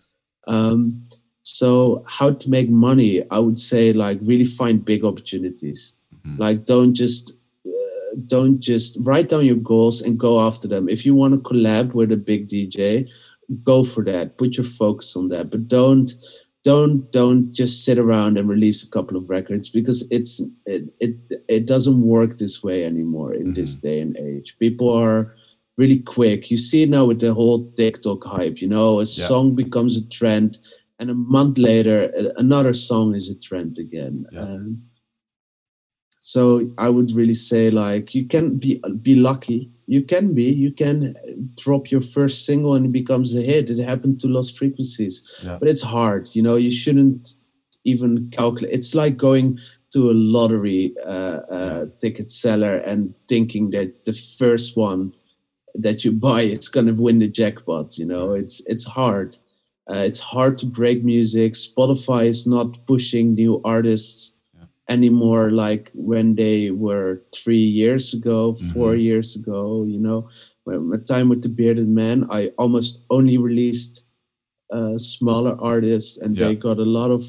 Um, 0.47 1.05
so, 1.43 2.03
how 2.07 2.31
to 2.31 2.49
make 2.49 2.69
money? 2.69 3.21
I 3.29 3.39
would 3.39 3.59
say, 3.59 3.93
like, 3.93 4.17
really 4.23 4.45
find 4.45 4.83
big 4.83 5.03
opportunities. 5.03 5.93
Mhm. 6.25 6.39
Like, 6.39 6.65
don't 6.65 6.93
just 6.93 7.33
uh, 7.67 8.15
don't 8.27 8.59
just 8.59 8.97
write 9.01 9.29
down 9.29 9.45
your 9.45 9.55
goals 9.57 10.01
and 10.01 10.17
go 10.17 10.39
after 10.41 10.67
them. 10.67 10.87
If 10.89 11.05
you 11.05 11.13
want 11.15 11.33
to 11.33 11.39
collab 11.39 11.93
with 11.93 12.11
a 12.11 12.17
big 12.17 12.47
DJ, 12.47 13.07
go 13.63 13.83
for 13.83 14.03
that. 14.05 14.37
Put 14.37 14.55
your 14.57 14.63
focus 14.65 15.15
on 15.15 15.29
that, 15.29 15.49
but 15.51 15.67
don't 15.67 16.13
don't 16.63 17.11
don't 17.11 17.51
just 17.51 17.83
sit 17.83 17.97
around 17.99 18.37
and 18.37 18.47
release 18.47 18.83
a 18.83 18.89
couple 18.89 19.17
of 19.17 19.29
records 19.29 19.69
because 19.69 20.07
it's 20.11 20.41
it 20.65 20.93
it, 21.01 21.15
it 21.49 21.65
doesn't 21.65 22.01
work 22.01 22.37
this 22.37 22.63
way 22.63 22.85
anymore 22.85 23.33
in 23.33 23.53
this 23.53 23.75
day 23.75 23.99
and 23.99 24.15
age. 24.17 24.55
People 24.59 24.89
are 24.89 25.33
really 25.77 25.97
quick. 25.99 26.49
You 26.51 26.55
see 26.57 26.83
it 26.83 26.89
now 26.89 27.03
with 27.05 27.19
the 27.19 27.33
whole 27.33 27.69
TikTok 27.75 28.23
hype. 28.23 28.61
You 28.61 28.69
know, 28.69 28.99
a 28.99 29.03
Yeah. 29.03 29.27
song 29.27 29.55
becomes 29.55 29.97
a 29.97 30.07
trend, 30.07 30.57
and 30.99 31.09
a 31.09 31.15
month 31.15 31.57
later, 31.57 32.11
another 32.37 32.73
song 32.73 33.15
is 33.15 33.29
a 33.29 33.35
trend 33.39 33.77
again. 33.77 34.25
Yeah. 34.31 34.41
Um, 34.41 34.83
so 36.19 36.71
I 36.77 36.89
would 36.89 37.11
really 37.11 37.33
say, 37.33 37.69
like, 37.69 38.15
you 38.15 38.25
can 38.25 38.57
be 38.57 38.81
be 39.01 39.15
lucky. 39.15 39.69
You 39.87 40.01
can 40.03 40.33
be. 40.33 40.45
You 40.45 40.71
can 40.71 41.15
drop 41.57 41.91
your 41.91 41.99
first 42.01 42.45
single 42.45 42.75
and 42.75 42.85
it 42.85 42.91
becomes 42.93 43.35
a 43.35 43.41
hit. 43.41 43.69
It 43.69 43.83
happened 43.83 44.21
to 44.21 44.27
Lost 44.27 44.57
Frequencies, 44.57 45.21
Yeah. 45.43 45.57
but 45.59 45.67
it's 45.67 45.81
hard. 45.81 46.29
You 46.33 46.41
know, 46.41 46.55
you 46.55 46.71
shouldn't 46.71 47.33
even 47.83 48.29
calculate. 48.31 48.73
It's 48.73 48.95
like 48.95 49.17
going 49.17 49.59
to 49.91 50.09
a 50.09 50.13
lottery 50.15 50.93
uh, 51.05 51.39
uh, 51.51 51.85
ticket 51.99 52.31
seller 52.31 52.77
and 52.77 53.13
thinking 53.27 53.71
that 53.71 54.05
the 54.05 54.13
first 54.13 54.77
one 54.77 55.13
that 55.75 56.05
you 56.05 56.11
buy 56.11 56.43
it's 56.43 56.69
going 56.69 56.85
to 56.85 56.93
win 56.93 57.19
the 57.19 57.27
jackpot. 57.27 57.97
You 57.97 58.05
know, 58.05 58.31
it's 58.33 58.61
it's 58.65 58.85
hard. 58.85 59.37
Uh, 59.89 60.03
it's 60.07 60.19
hard 60.19 60.57
to 60.59 60.65
break 60.65 61.03
music. 61.03 61.53
Spotify 61.53 62.25
is 62.27 62.47
not 62.47 62.77
pushing 62.87 63.33
new 63.35 63.61
artists 63.65 64.33
Yeah. 64.55 64.65
anymore 64.87 65.51
like 65.51 65.91
when 65.93 66.35
they 66.35 66.71
were 66.71 67.21
three 67.35 67.67
years 67.81 68.13
ago, 68.13 68.55
4 68.73 68.95
years 68.95 69.35
ago. 69.35 69.83
You 69.83 69.99
know, 69.99 70.29
when 70.63 70.89
my 70.89 70.97
time 70.97 71.27
with 71.29 71.41
the 71.43 71.49
bearded 71.49 71.89
man, 71.89 72.27
I 72.29 72.51
almost 72.57 73.01
only 73.09 73.37
released 73.37 74.03
uh, 74.71 74.97
smaller 74.97 75.55
artists, 75.59 76.17
and 76.17 76.35
they 76.35 76.55
got 76.55 76.79
a 76.79 76.85
lot 76.85 77.11
of 77.11 77.23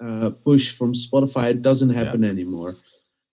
uh, 0.00 0.30
push 0.44 0.70
from 0.70 0.94
Spotify. 0.94 1.50
It 1.50 1.62
doesn't 1.62 1.90
happen 1.90 2.24
anymore. 2.24 2.76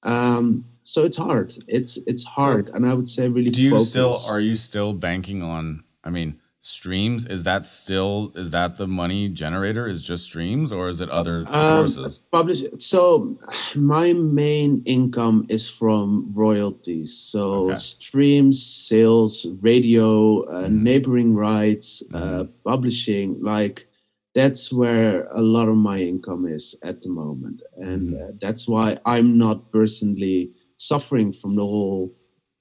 Um, 0.03 0.65
so 0.83 1.03
it's 1.03 1.17
hard. 1.17 1.53
It's 1.67 1.97
it's 2.05 2.25
hard, 2.25 2.69
and 2.69 2.85
I 2.85 2.93
would 2.93 3.09
say 3.09 3.29
really. 3.29 3.49
Do 3.49 3.61
you 3.61 3.69
focus. 3.71 3.89
still 3.89 4.17
are 4.29 4.39
you 4.41 4.55
still 4.55 4.93
banking 4.93 5.41
on? 5.41 5.83
I 6.03 6.09
mean, 6.09 6.39
streams 6.69 7.27
is 7.27 7.43
that 7.43 7.63
still 7.63 8.31
is 8.33 8.49
that 8.49 8.77
the 8.77 8.87
money 8.87 9.29
generator? 9.29 9.87
Is 9.87 10.01
just 10.01 10.25
streams 10.25 10.71
or 10.71 10.89
is 10.89 10.99
it 10.99 11.09
other 11.11 11.45
Um, 11.47 11.87
sources? 11.87 12.19
publish 12.31 12.63
so 12.79 13.37
my 13.75 14.13
main 14.13 14.81
income 14.85 15.45
is 15.47 15.69
from 15.69 16.31
royalties 16.33 17.11
so 17.15 17.43
Okay. 17.69 17.75
streams 17.75 18.57
sales 18.89 19.45
radio 19.61 20.41
uh, 20.49 20.67
Mhm. 20.67 20.81
neighboring 20.87 21.31
rights 21.35 22.01
uh, 22.13 22.17
Mhm. 22.19 22.49
publishing 22.63 23.27
like 23.53 23.87
that's 24.33 24.73
where 24.73 25.27
a 25.31 25.41
lot 25.55 25.69
of 25.69 25.77
my 25.77 25.99
income 25.99 26.43
is 26.57 26.65
at 26.89 26.97
the 27.03 27.09
moment 27.21 27.61
and 27.77 28.09
Mhm. 28.09 28.21
uh, 28.21 28.31
that's 28.41 28.67
why 28.67 28.87
i'm 29.05 29.37
not 29.37 29.57
personally 29.71 30.39
suffering 30.77 31.31
from 31.31 31.55
the 31.55 31.67
whole 31.73 32.11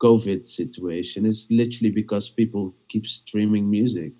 covid 0.04 0.40
situation 0.60 1.20
is 1.32 1.38
literally 1.60 1.90
because 2.02 2.24
people 2.40 2.64
keep 2.90 3.06
streaming 3.06 3.66
music 3.78 4.12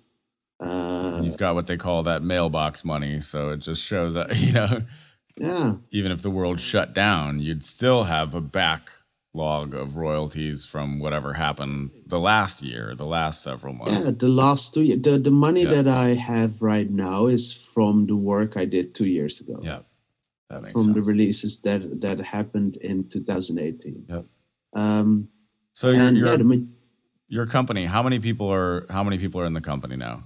uh, 0.59 1.19
You've 1.23 1.37
got 1.37 1.55
what 1.55 1.67
they 1.67 1.75
call 1.77 2.03
that 2.03 2.23
mailbox 2.23 2.85
money, 2.85 3.19
so 3.19 3.49
it 3.49 3.57
just 3.57 3.81
shows 3.83 4.13
that 4.13 4.27
you 4.45 4.53
know, 4.53 4.81
yeah 5.37 5.73
even 5.91 6.11
if 6.15 6.21
the 6.21 6.29
world 6.39 6.59
shut 6.61 6.93
down, 6.93 7.39
you'd 7.39 7.65
still 7.65 8.05
have 8.05 8.33
a 8.33 8.39
backlog 8.41 9.73
of 9.73 9.97
royalties 9.97 10.65
from 10.65 10.99
whatever 11.03 11.33
happened 11.33 11.91
the 12.07 12.19
last 12.19 12.61
year, 12.63 12.95
the 12.95 13.05
last 13.05 13.43
several 13.43 13.73
months. 13.73 14.05
Yeah, 14.05 14.11
the 14.17 14.29
last 14.29 14.73
two 14.73 14.83
years, 14.83 15.01
the, 15.01 15.17
the 15.17 15.31
money 15.47 15.63
Yeah. 15.63 15.73
that 15.75 15.87
I 15.89 16.09
have 16.31 16.61
right 16.61 16.89
now 16.89 17.27
is 17.27 17.51
from 17.51 18.07
the 18.07 18.15
work 18.15 18.53
I 18.55 18.65
did 18.75 18.95
two 18.95 19.07
years 19.17 19.41
ago. 19.41 19.59
Yeah, 19.61 19.81
that 20.49 20.61
makes 20.63 20.71
From 20.71 20.93
the 20.93 21.01
releases 21.01 21.59
that 21.65 21.81
that 22.05 22.17
happened 22.37 22.77
in 22.77 23.09
2018. 23.09 24.05
Yep. 24.07 24.25
Um, 24.73 25.27
So 25.75 25.91
your 25.91 26.01
and 26.01 26.17
your, 26.17 26.37
the, 26.37 26.67
your 27.27 27.45
company, 27.45 27.85
how 27.85 28.01
many 28.01 28.17
people 28.19 28.51
are 28.51 28.85
how 28.89 29.03
many 29.03 29.17
people 29.17 29.41
are 29.41 29.45
in 29.45 29.53
the 29.53 29.61
company 29.61 29.95
now? 29.97 30.23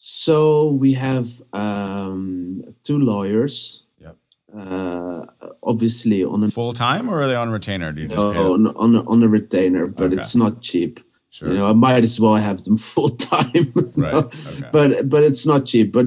so 0.00 0.68
we 0.72 0.94
have 0.94 1.26
um, 1.52 2.62
two 2.84 2.98
lawyers. 2.98 3.82
Yep. 4.00 4.16
Uh, 4.56 5.26
obviously 5.62 6.24
on 6.24 6.42
a 6.44 6.48
Full 6.48 6.72
time 6.72 7.10
or 7.10 7.20
are 7.20 7.26
they 7.26 7.34
on 7.34 7.50
retainer? 7.50 7.92
Do 7.92 8.02
you 8.02 8.08
just 8.08 8.34
pay 8.34 8.40
on, 8.40 8.68
on, 8.76 8.94
a, 8.94 9.02
on 9.10 9.22
a 9.22 9.28
retainer, 9.28 9.86
but 9.88 10.04
Okay. 10.12 10.16
it's 10.20 10.34
not 10.36 10.62
cheap. 10.62 11.00
Sure. 11.30 11.48
You 11.50 11.54
know, 11.56 11.68
I 11.68 11.72
might 11.74 12.02
as 12.04 12.18
well 12.18 12.36
have 12.36 12.62
them 12.62 12.76
full 12.94 13.10
time. 13.10 13.72
right. 13.96 14.14
know? 14.14 14.30
Okay. 14.52 14.68
but 14.72 15.08
but 15.10 15.22
it's 15.22 15.44
not 15.44 15.66
cheap 15.66 15.92
but 15.92 16.06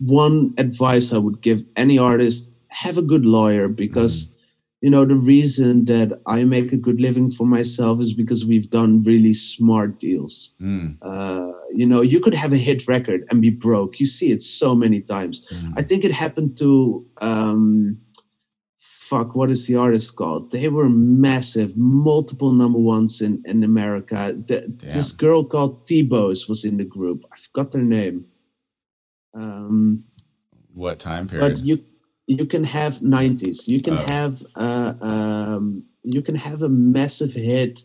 one 0.00 0.54
advice 0.56 1.12
i 1.12 1.18
would 1.18 1.40
give 1.42 1.62
any 1.76 1.98
artist 1.98 2.50
have 2.68 2.96
a 2.96 3.02
good 3.02 3.26
lawyer 3.26 3.68
because 3.68 4.32
you 4.86 4.90
know 4.92 5.04
the 5.04 5.16
reason 5.16 5.84
that 5.86 6.16
i 6.28 6.44
make 6.44 6.70
a 6.72 6.76
good 6.76 7.00
living 7.00 7.28
for 7.28 7.44
myself 7.44 8.00
is 8.00 8.12
because 8.12 8.46
we've 8.46 8.70
done 8.70 9.02
really 9.02 9.34
smart 9.34 9.98
deals. 9.98 10.54
Mm, 10.62 10.96
uh, 11.02 11.50
you 11.74 11.86
know 11.90 12.02
you 12.02 12.20
could 12.20 12.34
have 12.42 12.52
a 12.52 12.56
hit 12.68 12.86
record 12.86 13.24
and 13.28 13.42
be 13.42 13.50
broke. 13.50 13.98
You 13.98 14.06
see 14.06 14.30
it 14.30 14.40
so 14.40 14.76
many 14.76 15.00
times. 15.14 15.36
Mm. 15.40 15.72
i 15.80 15.82
think 15.88 16.04
it 16.04 16.12
happened 16.24 16.52
to 16.58 16.70
um 17.30 17.98
fuck 19.10 19.34
what 19.38 19.50
is 19.50 19.66
the 19.66 19.76
artist 19.86 20.14
called? 20.20 20.52
They 20.52 20.68
were 20.68 20.88
massive 21.30 21.70
multiple 21.76 22.52
number 22.62 22.82
ones 22.96 23.20
in 23.26 23.42
in 23.52 23.64
america. 23.72 24.20
The, 24.48 24.58
this 24.94 25.10
girl 25.24 25.42
called 25.52 25.74
T-Boz 25.88 26.38
was 26.50 26.64
in 26.64 26.76
the 26.76 26.88
group. 26.96 27.18
I 27.34 27.36
forgot 27.46 27.72
their 27.72 27.88
name. 27.98 28.18
Um 29.34 30.04
what 30.84 30.96
time 31.10 31.26
period? 31.26 31.44
but 31.44 31.64
you 31.68 31.76
you 32.26 32.44
can 32.46 32.64
have 32.64 32.94
90s 33.00 33.68
you 33.68 33.80
can 33.80 33.94
Oh. 33.98 34.04
have 34.08 34.44
uh 34.56 34.92
um 35.00 35.82
you 36.02 36.22
can 36.22 36.34
have 36.34 36.62
a 36.62 36.68
massive 36.68 37.32
hit 37.32 37.82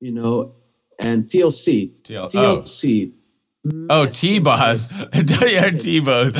you 0.00 0.10
know 0.12 0.52
and 0.98 1.24
tlc 1.28 1.90
TL- 2.02 2.24
oh. 2.34 2.58
tlc 2.62 3.12
Oh, 3.88 4.04
massive 4.04 4.10
T 4.20 4.38
Boz. 4.40 4.90
hit. 4.90 5.30
yeah, 5.54 5.70
T 5.70 5.98
Boz. 6.00 6.32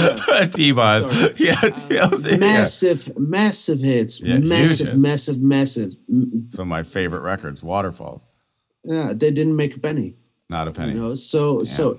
T. 0.53 0.73
Sorry. 1.09 1.35
Yeah, 1.39 1.55
Uh, 1.63 1.71
TLC. 1.71 2.31
yeah. 2.33 2.37
massive 2.37 3.19
massive 3.19 3.81
hits 3.81 4.21
Yeah, 4.21 4.35
huge 4.37 4.45
massive 4.49 4.89
hits. 4.89 5.03
massive 5.03 5.41
massive 5.41 5.91
Mm, 6.13 6.53
Some 6.53 6.65
of 6.65 6.69
my 6.69 6.83
favorite 6.83 7.23
records, 7.23 7.63
Waterfall. 7.63 8.17
yeah 8.85 9.15
they 9.17 9.31
didn't 9.31 9.57
make 9.57 9.75
a 9.77 9.81
penny 9.81 10.11
Not 10.51 10.69
a 10.69 10.73
penny. 10.73 10.93
You 10.93 10.99
know, 11.01 11.15
so 11.15 11.43
Damn. 11.59 11.65
so 11.77 11.99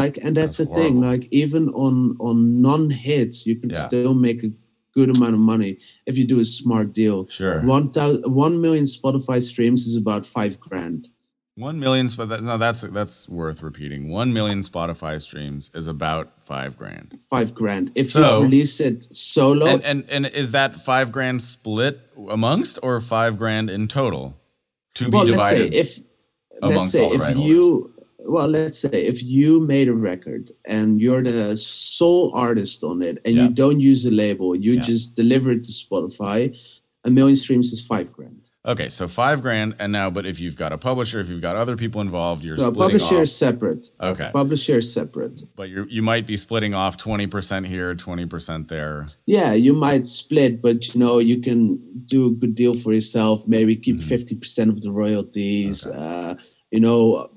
like, 0.00 0.18
and 0.24 0.36
that's, 0.36 0.58
That's 0.58 0.68
the 0.68 0.74
thing. 0.80 1.00
Like, 1.00 1.24
even 1.30 1.62
on 1.84 1.96
on 2.20 2.60
non 2.60 2.90
hits, 2.90 3.46
you 3.48 3.56
can 3.60 3.70
Yeah. 3.70 3.80
still 3.88 4.12
make 4.12 4.40
a 4.44 4.50
good 4.96 5.14
amount 5.16 5.34
of 5.34 5.40
money 5.40 5.78
if 6.06 6.16
you 6.18 6.24
do 6.26 6.40
a 6.40 6.44
smart 6.44 6.92
deal. 6.94 7.28
Sure. 7.28 7.60
One 7.62 7.90
thousand, 7.90 8.22
one 8.34 8.60
million 8.60 8.84
Spotify 8.84 9.42
streams 9.42 9.86
is 9.86 9.94
about 9.96 10.24
five 10.24 10.58
grand. 10.58 11.10
One 11.58 11.78
million, 11.80 12.08
but 12.16 12.28
that, 12.28 12.42
no, 12.42 12.58
that's 12.58 12.80
that's 12.82 13.28
worth 13.28 13.62
repeating. 13.62 14.08
One 14.10 14.32
million 14.32 14.60
Spotify 14.62 15.20
streams 15.22 15.70
is 15.74 15.86
about 15.86 16.44
five 16.44 16.76
grand. 16.76 17.18
Five 17.30 17.54
grand. 17.54 17.92
If 17.94 18.10
So- 18.10 18.38
you 18.38 18.44
release 18.44 18.80
it 18.80 19.06
solo, 19.14 19.66
And, 19.66 19.82
and 19.84 20.04
and 20.10 20.26
is 20.26 20.52
that 20.52 20.76
five 20.76 21.12
grand 21.12 21.42
split 21.42 22.00
amongst 22.28 22.78
or 22.82 23.00
five 23.00 23.38
grand 23.38 23.70
in 23.70 23.88
total 23.88 24.36
to 24.96 25.08
well, 25.10 25.24
be 25.24 25.32
let's 25.32 25.48
say 25.48 25.56
divided? 25.58 25.74
if 25.74 25.98
let's 26.60 26.72
amongst 26.74 26.92
say 26.92 27.08
if 27.08 27.36
you 27.38 27.92
well, 28.28 28.48
let's 28.48 28.78
say 28.78 29.06
if 29.06 29.22
you 29.22 29.60
made 29.60 29.88
a 29.88 29.94
record 29.94 30.50
and 30.66 31.00
you're 31.00 31.22
the 31.22 31.56
sole 31.56 32.32
artist 32.34 32.82
on 32.84 33.02
it, 33.02 33.18
and 33.24 33.34
Yeah. 33.34 33.42
you 33.44 33.48
don't 33.50 33.80
use 33.80 34.04
a 34.06 34.10
label, 34.10 34.54
you 34.54 34.74
Yeah. 34.74 34.82
just 34.82 35.14
deliver 35.14 35.52
it 35.52 35.62
to 35.64 35.72
Spotify. 35.72 36.56
A 37.04 37.10
million 37.10 37.36
streams 37.36 37.72
is 37.72 37.80
five 37.80 38.12
grand. 38.12 38.50
okay, 38.66 38.88
so 38.88 39.06
five 39.06 39.42
grand, 39.42 39.76
and 39.78 39.92
now, 39.92 40.10
but 40.10 40.26
if 40.26 40.40
you've 40.40 40.56
got 40.56 40.72
a 40.72 40.78
publisher, 40.78 41.20
if 41.20 41.28
you've 41.28 41.40
got 41.40 41.54
other 41.54 41.76
people 41.76 42.00
involved, 42.00 42.42
you're 42.44 42.56
No, 42.56 42.72
publisher 42.72 43.18
off. 43.18 43.22
is 43.22 43.32
separate. 43.32 43.86
Okay. 44.02 44.28
Publisher 44.32 44.78
is 44.78 44.92
separate. 44.92 45.44
But 45.54 45.70
you 45.70 45.86
you 45.88 46.02
might 46.02 46.26
be 46.26 46.36
splitting 46.36 46.74
off 46.74 46.96
twenty 46.96 47.28
percent 47.28 47.68
here, 47.68 47.94
twenty 47.94 48.26
percent 48.26 48.66
there. 48.66 49.06
Yeah, 49.26 49.54
you 49.54 49.72
might 49.72 50.08
split, 50.08 50.60
but 50.60 50.76
you 50.92 50.98
know 50.98 51.20
you 51.20 51.38
can 51.40 51.78
do 52.06 52.26
a 52.26 52.30
good 52.32 52.56
deal 52.56 52.74
for 52.74 52.92
yourself. 52.92 53.46
Maybe 53.46 53.76
keep 53.76 53.98
Mhm. 53.98 54.02
50 54.02 54.34
percent 54.34 54.70
of 54.70 54.82
the 54.82 54.90
royalties. 54.90 55.86
Okay. 55.86 55.96
Uh, 55.96 56.34
you 56.72 56.80
know, 56.80 57.30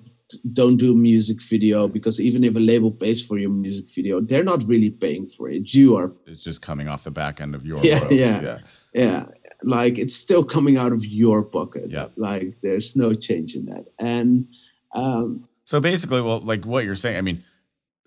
don't 0.53 0.77
do 0.77 0.91
a 0.93 0.95
music 0.95 1.41
video 1.41 1.87
because 1.87 2.19
even 2.21 2.43
if 2.43 2.55
a 2.55 2.59
label 2.59 2.91
pays 2.91 3.25
for 3.25 3.37
your 3.37 3.49
music 3.49 3.89
video, 3.93 4.21
they're 4.21 4.43
not 4.43 4.63
really 4.67 4.89
paying 4.89 5.27
for 5.27 5.49
it. 5.49 5.73
You 5.73 5.95
are. 5.97 6.11
It's 6.25 6.43
just 6.43 6.61
coming 6.61 6.87
off 6.87 7.03
the 7.03 7.11
back 7.11 7.41
end 7.41 7.55
of 7.55 7.65
your 7.65 7.83
Yeah, 7.83 7.99
royalty. 7.99 8.15
yeah. 8.17 8.41
yeah. 8.41 8.57
Yeah, 8.93 9.25
like 9.63 9.97
it's 9.97 10.15
still 10.15 10.43
coming 10.43 10.77
out 10.77 10.91
of 10.91 11.05
your 11.05 11.43
pocket. 11.43 11.85
Yeah. 11.89 12.07
Like 12.15 12.57
there's 12.61 12.95
no 12.95 13.13
change 13.13 13.55
in 13.55 13.65
that. 13.65 13.85
And 13.99 14.47
um, 14.95 15.47
So 15.65 15.79
basically, 15.79 16.21
well, 16.21 16.39
like 16.39 16.65
what 16.65 16.85
you're 16.85 16.95
saying, 16.95 17.17
I 17.17 17.21
mean, 17.21 17.43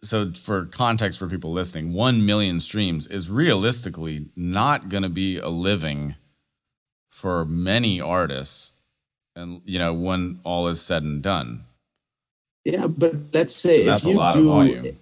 so 0.02 0.32
for 0.32 0.66
context 0.66 1.18
for 1.18 1.28
people 1.28 1.52
listening, 1.52 1.92
1 1.92 2.26
million 2.26 2.58
streams 2.58 3.06
is 3.06 3.30
realistically 3.30 4.26
not 4.34 4.88
going 4.88 5.04
to 5.04 5.08
be 5.08 5.38
a 5.38 5.48
living 5.48 6.16
for 7.08 7.44
many 7.44 8.00
artists. 8.00 8.72
And, 9.36 9.62
you 9.64 9.78
know, 9.78 9.94
when 9.94 10.40
all 10.44 10.66
is 10.68 10.80
said 10.82 11.04
and 11.04 11.22
done, 11.22 11.64
yeah, 12.64 12.86
but 12.86 13.14
let's 13.32 13.54
say 13.54 13.84
that's 13.84 14.04
if 14.04 14.14
you 14.14 14.32
do. 14.32 14.94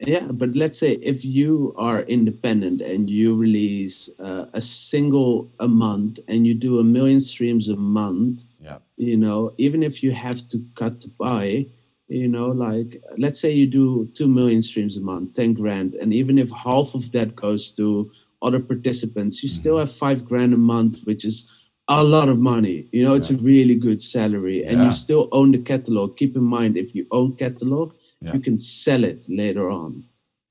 Yeah, 0.00 0.26
but 0.30 0.54
let's 0.54 0.78
say 0.78 0.92
if 0.92 1.24
you 1.24 1.74
are 1.76 2.02
independent 2.02 2.80
and 2.82 3.10
you 3.10 3.36
release 3.36 4.08
uh, 4.20 4.46
a 4.52 4.60
single 4.60 5.50
a 5.58 5.66
month 5.66 6.20
and 6.28 6.46
you 6.46 6.54
do 6.54 6.78
a 6.78 6.84
million 6.84 7.20
streams 7.20 7.68
a 7.68 7.76
month, 7.76 8.44
Yeah. 8.62 8.78
you 8.96 9.16
know, 9.16 9.52
even 9.58 9.82
if 9.82 10.00
you 10.04 10.12
have 10.12 10.46
to 10.48 10.64
cut 10.76 11.00
to 11.00 11.08
buy, 11.18 11.66
you 12.06 12.28
know, 12.28 12.46
like 12.46 13.02
let's 13.16 13.40
say 13.40 13.52
you 13.52 13.66
do 13.66 14.06
2 14.14 14.28
million 14.28 14.62
streams 14.62 14.96
a 14.96 15.00
month, 15.00 15.34
10 15.34 15.54
grand, 15.54 15.96
and 15.96 16.14
even 16.14 16.38
if 16.38 16.48
half 16.50 16.94
of 16.94 17.10
that 17.10 17.34
goes 17.34 17.72
to 17.72 18.08
other 18.40 18.60
participants, 18.60 19.42
you 19.42 19.48
still 19.48 19.78
have 19.78 19.90
5 19.92 20.24
grand 20.24 20.54
a 20.54 20.58
month, 20.58 21.00
which 21.04 21.24
is 21.24 21.50
a 21.88 22.04
lot 22.04 22.28
of 22.28 22.38
money. 22.38 22.86
You 22.92 23.02
know, 23.04 23.14
it's 23.14 23.30
a 23.30 23.36
really 23.36 23.74
good 23.74 24.00
salary 24.00 24.64
and 24.64 24.76
Yeah. 24.78 24.84
you 24.86 24.90
still 24.90 25.28
own 25.32 25.52
the 25.52 25.58
catalog. 25.58 26.16
Keep 26.16 26.36
in 26.36 26.44
mind 26.44 26.76
if 26.76 26.94
you 26.94 27.06
own 27.10 27.32
catalog, 27.36 27.92
Yeah. 28.20 28.34
you 28.34 28.40
can 28.40 28.58
sell 28.58 29.04
it 29.04 29.26
later 29.28 29.70
on. 29.70 30.04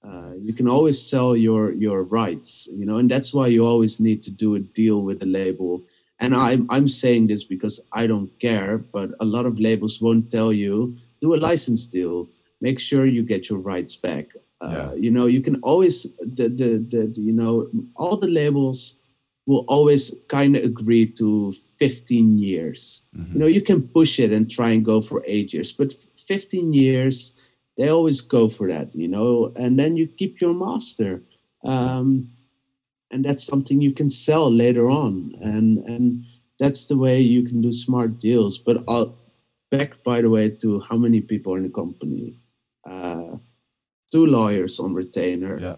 Uh, 0.04 0.32
you 0.40 0.54
can 0.54 0.68
always 0.70 0.98
sell 1.12 1.36
your 1.36 1.74
your 1.74 2.04
rights, 2.22 2.68
you 2.80 2.86
know, 2.86 2.98
and 3.02 3.10
that's 3.12 3.34
why 3.34 3.48
you 3.48 3.62
always 3.66 4.00
need 4.00 4.24
to 4.24 4.32
do 4.32 4.56
a 4.56 4.60
deal 4.60 5.02
with 5.08 5.20
the 5.20 5.26
label. 5.42 5.84
And 6.22 6.34
I'm 6.34 6.66
I'm 6.76 6.88
saying 6.88 7.28
this 7.28 7.44
because 7.44 7.76
I 8.02 8.08
don't 8.08 8.32
care, 8.40 8.78
but 8.96 9.10
a 9.20 9.26
lot 9.36 9.46
of 9.46 9.60
labels 9.60 10.02
won't 10.02 10.30
tell 10.32 10.52
you 10.64 10.96
do 11.20 11.36
a 11.36 11.42
license 11.50 11.84
deal. 11.88 12.28
Make 12.62 12.80
sure 12.80 13.06
you 13.06 13.24
get 13.24 13.50
your 13.50 13.60
rights 13.60 13.96
back. 14.08 14.26
Uh. 14.62 14.92
You 15.06 15.12
know, 15.12 15.28
you 15.36 15.42
can 15.48 15.56
always 15.62 15.96
the, 16.38 16.48
the 16.60 16.70
the 16.94 17.02
you 17.30 17.34
know 17.42 17.54
all 18.02 18.18
the 18.18 18.32
labels 18.42 18.80
will 19.48 19.64
always 19.68 20.14
kind 20.28 20.56
of 20.58 20.64
agree 20.64 21.06
to 21.20 21.52
15 21.80 22.38
years 22.38 23.02
Mhm. 23.16 23.34
you 23.34 23.40
know 23.40 23.48
you 23.58 23.62
can 23.70 23.82
push 23.98 24.20
it 24.20 24.32
and 24.32 24.50
try 24.50 24.70
and 24.76 24.86
go 24.86 25.02
for 25.02 25.24
eight 25.26 25.50
years 25.54 25.72
but 25.80 25.90
15 26.28 26.74
years 26.74 27.32
they 27.78 27.88
always 27.90 28.22
go 28.22 28.48
for 28.48 28.68
that 28.68 28.94
you 28.94 29.08
know 29.08 29.50
and 29.56 29.80
then 29.80 29.96
you 29.98 30.06
keep 30.20 30.34
your 30.42 30.54
master 30.54 31.24
um, 31.64 32.28
and 33.12 33.24
that's 33.26 33.46
something 33.46 33.82
you 33.82 33.94
can 34.00 34.10
sell 34.10 34.52
later 34.52 34.86
on 34.90 35.32
and 35.42 35.78
and 35.92 36.06
that's 36.60 36.86
the 36.88 36.98
way 36.98 37.20
you 37.22 37.42
can 37.44 37.62
do 37.62 37.72
smart 37.72 38.20
deals 38.20 38.60
but 38.66 38.78
I'll, 38.88 39.10
back 39.72 39.92
by 40.04 40.22
the 40.22 40.30
way 40.30 40.50
to 40.62 40.80
how 40.90 40.98
many 40.98 41.22
people 41.22 41.54
are 41.54 41.58
in 41.58 41.64
the 41.64 41.70
company 41.84 42.36
uh, 42.90 43.38
two 44.12 44.26
lawyers 44.26 44.80
on 44.80 44.94
retainer 44.94 45.56
Yeah. 45.62 45.76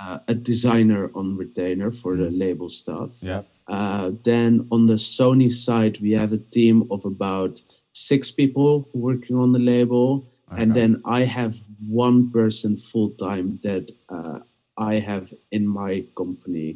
Uh, 0.00 0.18
a 0.28 0.34
designer 0.34 1.10
on 1.14 1.36
retainer 1.36 1.90
for 1.92 2.16
the 2.16 2.30
label 2.30 2.68
stuff 2.68 3.10
Yeah. 3.20 3.42
uh, 3.68 4.10
then 4.24 4.66
on 4.70 4.86
the 4.86 4.94
Sony 5.16 5.50
side, 5.52 5.98
we 6.00 6.12
have 6.12 6.32
a 6.32 6.38
team 6.56 6.86
of 6.90 7.04
about 7.04 7.60
six 7.92 8.30
people 8.30 8.88
working 8.94 9.36
on 9.36 9.52
the 9.52 9.58
label. 9.58 10.24
And 10.60 10.74
then 10.74 11.02
I 11.04 11.20
have 11.38 11.54
one 11.86 12.30
person 12.30 12.76
full 12.76 13.10
time 13.10 13.58
that 13.62 13.84
uh, 14.08 14.38
I 14.78 14.94
have 15.10 15.26
in 15.52 15.66
my 15.66 16.04
company, 16.16 16.68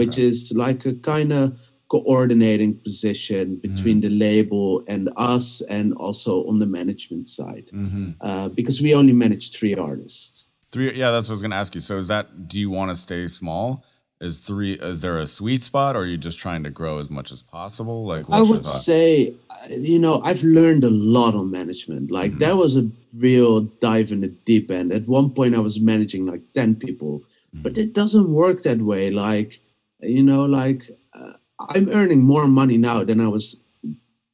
which 0.00 0.18
is 0.18 0.52
like 0.64 0.84
a 0.86 0.94
kind 0.94 1.32
of 1.32 1.56
coordinating 1.88 2.74
position 2.86 3.56
between 3.56 4.00
Mm-hmm. 4.00 4.08
the 4.08 4.14
label 4.26 4.82
and 4.88 5.08
us, 5.16 5.60
and 5.76 5.92
also 5.94 6.32
on 6.50 6.58
the 6.58 6.66
management 6.66 7.26
side, 7.28 7.68
Mhm. 7.72 8.14
uh, 8.20 8.48
because 8.58 8.80
we 8.82 8.94
only 8.94 9.12
manage 9.12 9.46
three 9.56 9.74
artists. 9.74 10.46
Three. 10.72 10.94
Yeah, 10.96 11.10
that's 11.10 11.26
what 11.28 11.32
I 11.32 11.34
was 11.34 11.42
going 11.42 11.50
to 11.50 11.56
ask 11.56 11.74
you. 11.74 11.80
So 11.80 11.98
is 11.98 12.08
that, 12.08 12.48
do 12.48 12.58
you 12.60 12.70
want 12.70 12.90
to 12.90 12.96
stay 12.96 13.26
small? 13.28 13.84
Is 14.20 14.38
three, 14.40 14.74
is 14.74 15.00
there 15.00 15.18
a 15.18 15.26
sweet 15.26 15.62
spot 15.62 15.96
or 15.96 16.00
are 16.00 16.06
you 16.06 16.18
just 16.18 16.38
trying 16.38 16.62
to 16.64 16.70
grow 16.70 16.98
as 16.98 17.10
much 17.10 17.32
as 17.32 17.42
possible? 17.42 18.06
Like, 18.06 18.26
I 18.28 18.42
would 18.42 18.66
say, 18.66 19.34
uh, 19.48 19.68
you 19.70 19.98
know, 19.98 20.20
I've 20.22 20.42
learned 20.42 20.84
a 20.84 20.90
lot 20.90 21.34
on 21.34 21.50
management. 21.50 22.10
Like 22.10 22.32
Mhm. 22.32 22.38
that 22.40 22.56
was 22.58 22.76
a 22.76 22.86
real 23.18 23.62
dive 23.80 24.12
in 24.12 24.20
the 24.20 24.28
deep 24.44 24.70
end. 24.70 24.92
At 24.92 25.08
one 25.08 25.30
point, 25.30 25.54
I 25.54 25.58
was 25.60 25.80
managing 25.80 26.26
like 26.26 26.42
ten 26.52 26.76
people, 26.76 27.22
but 27.54 27.72
Mm-hmm. 27.72 27.80
it 27.80 27.94
doesn't 27.94 28.30
work 28.30 28.60
that 28.62 28.82
way. 28.82 29.10
Like, 29.10 29.58
you 30.02 30.22
know, 30.22 30.44
like 30.44 30.82
uh, 31.14 31.32
I'm 31.58 31.88
earning 31.88 32.22
more 32.22 32.46
money 32.46 32.76
now 32.76 33.02
than 33.04 33.20
I 33.22 33.28
was 33.28 33.56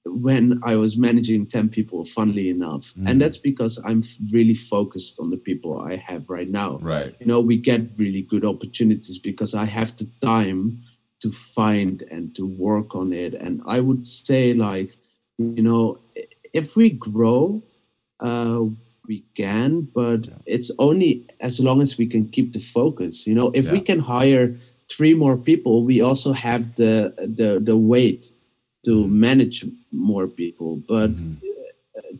when 0.06 0.60
I 0.64 0.76
was 0.76 0.96
managing 0.96 1.46
ten 1.46 1.68
people. 1.68 2.04
Funnily 2.04 2.48
enough, 2.50 2.94
Mhm. 2.94 3.08
and 3.10 3.20
that's 3.20 3.38
because 3.38 3.74
I'm 3.84 4.02
really 4.32 4.54
focused 4.54 5.18
on 5.20 5.30
the 5.30 5.36
people 5.36 5.78
I 5.80 5.96
have 5.96 6.28
right 6.30 6.50
now 6.50 6.78
Right. 6.82 7.14
you 7.20 7.26
know 7.26 7.40
we 7.40 7.56
get 7.56 7.80
really 7.98 8.22
good 8.22 8.44
opportunities 8.44 9.18
because 9.18 9.52
i 9.54 9.64
have 9.64 9.90
the 9.96 10.08
time 10.20 10.78
to 11.22 11.30
find 11.30 12.02
and 12.10 12.34
to 12.36 12.44
work 12.46 12.94
on 12.94 13.12
it 13.12 13.32
and 13.34 13.60
i 13.66 13.78
would 13.80 14.04
say 14.06 14.52
like 14.54 14.90
you 15.38 15.62
know 15.62 15.98
if 16.52 16.76
we 16.76 16.90
grow 16.90 17.62
uh, 18.20 18.60
we 19.08 19.24
can 19.36 19.70
but 19.94 20.20
it's 20.46 20.70
only 20.78 21.10
as 21.40 21.60
long 21.60 21.80
as 21.82 21.96
we 21.98 22.06
can 22.06 22.24
keep 22.28 22.52
the 22.52 22.60
focus 22.60 23.26
you 23.26 23.34
know 23.34 23.50
if 23.54 23.64
we 23.72 23.80
can 23.80 23.98
hire 23.98 24.46
three 24.94 25.14
more 25.14 25.36
people 25.36 25.74
we 25.90 26.00
also 26.08 26.32
have 26.32 26.62
the 26.76 26.94
the 27.38 27.50
the 27.70 27.76
weight 27.76 28.32
to 28.84 28.92
Mhm. 29.04 29.10
manage 29.28 29.58
more 29.96 30.26
people. 30.28 30.76
But 30.88 31.10
Mhm. 31.16 31.36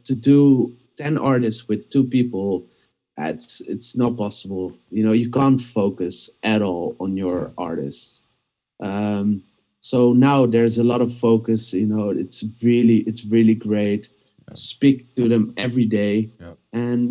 to 0.05 0.15
do 0.15 0.73
10 0.97 1.19
artists 1.19 1.69
with 1.69 1.89
two 1.91 2.05
people 2.05 2.65
it's 3.19 3.63
it's 3.63 3.97
not 3.97 4.17
possible. 4.17 4.73
You 4.91 5.03
know 5.05 5.13
you 5.13 5.31
can't 5.31 5.61
focus 5.61 6.29
at 6.43 6.61
all 6.63 6.97
on 7.01 7.17
your 7.17 7.51
artists. 7.57 8.27
Um 8.81 9.43
so 9.81 10.13
now 10.13 10.47
there's 10.47 10.77
a 10.79 10.85
lot 10.85 11.01
of 11.01 11.11
focus 11.13 11.73
you 11.73 11.87
know 11.87 12.11
it's 12.11 12.45
really 12.63 12.99
it's 13.09 13.25
really 13.27 13.55
great. 13.55 14.11
Speak 14.55 15.15
to 15.17 15.29
them 15.29 15.53
every 15.57 15.87
day. 15.87 16.29
Yeah. 16.41 16.55
and 16.73 17.07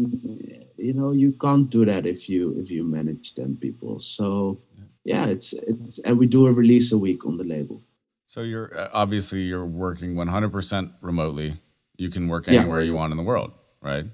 you 0.78 0.93
know 0.93 1.12
you 1.12 1.32
can't 1.45 1.69
do 1.71 1.86
that 1.86 2.06
if 2.06 2.30
you 2.30 2.41
if 2.62 2.69
you 2.69 2.84
manage 2.84 3.34
10 3.34 3.58
people. 3.58 3.97
So 3.99 4.58
yeah 5.06 5.25
it's 5.25 5.54
it's 5.54 5.97
and 6.06 6.19
we 6.19 6.28
do 6.28 6.45
a 6.45 6.54
release 6.54 6.91
a 6.91 6.97
week 7.08 7.25
on 7.25 7.38
the 7.38 7.43
label 7.56 7.82
So 8.27 8.41
you're 8.41 8.77
uh, 8.77 8.89
obviously 8.93 9.41
you're 9.41 9.65
working 9.65 10.15
100% 10.15 10.93
remotely. 11.01 11.57
You 11.97 12.09
can 12.09 12.27
work 12.27 12.47
Yeah. 12.47 12.61
anywhere 12.61 12.81
you 12.81 12.93
want 12.93 13.11
in 13.11 13.17
the 13.17 13.23
world, 13.23 13.51
right? 13.81 14.05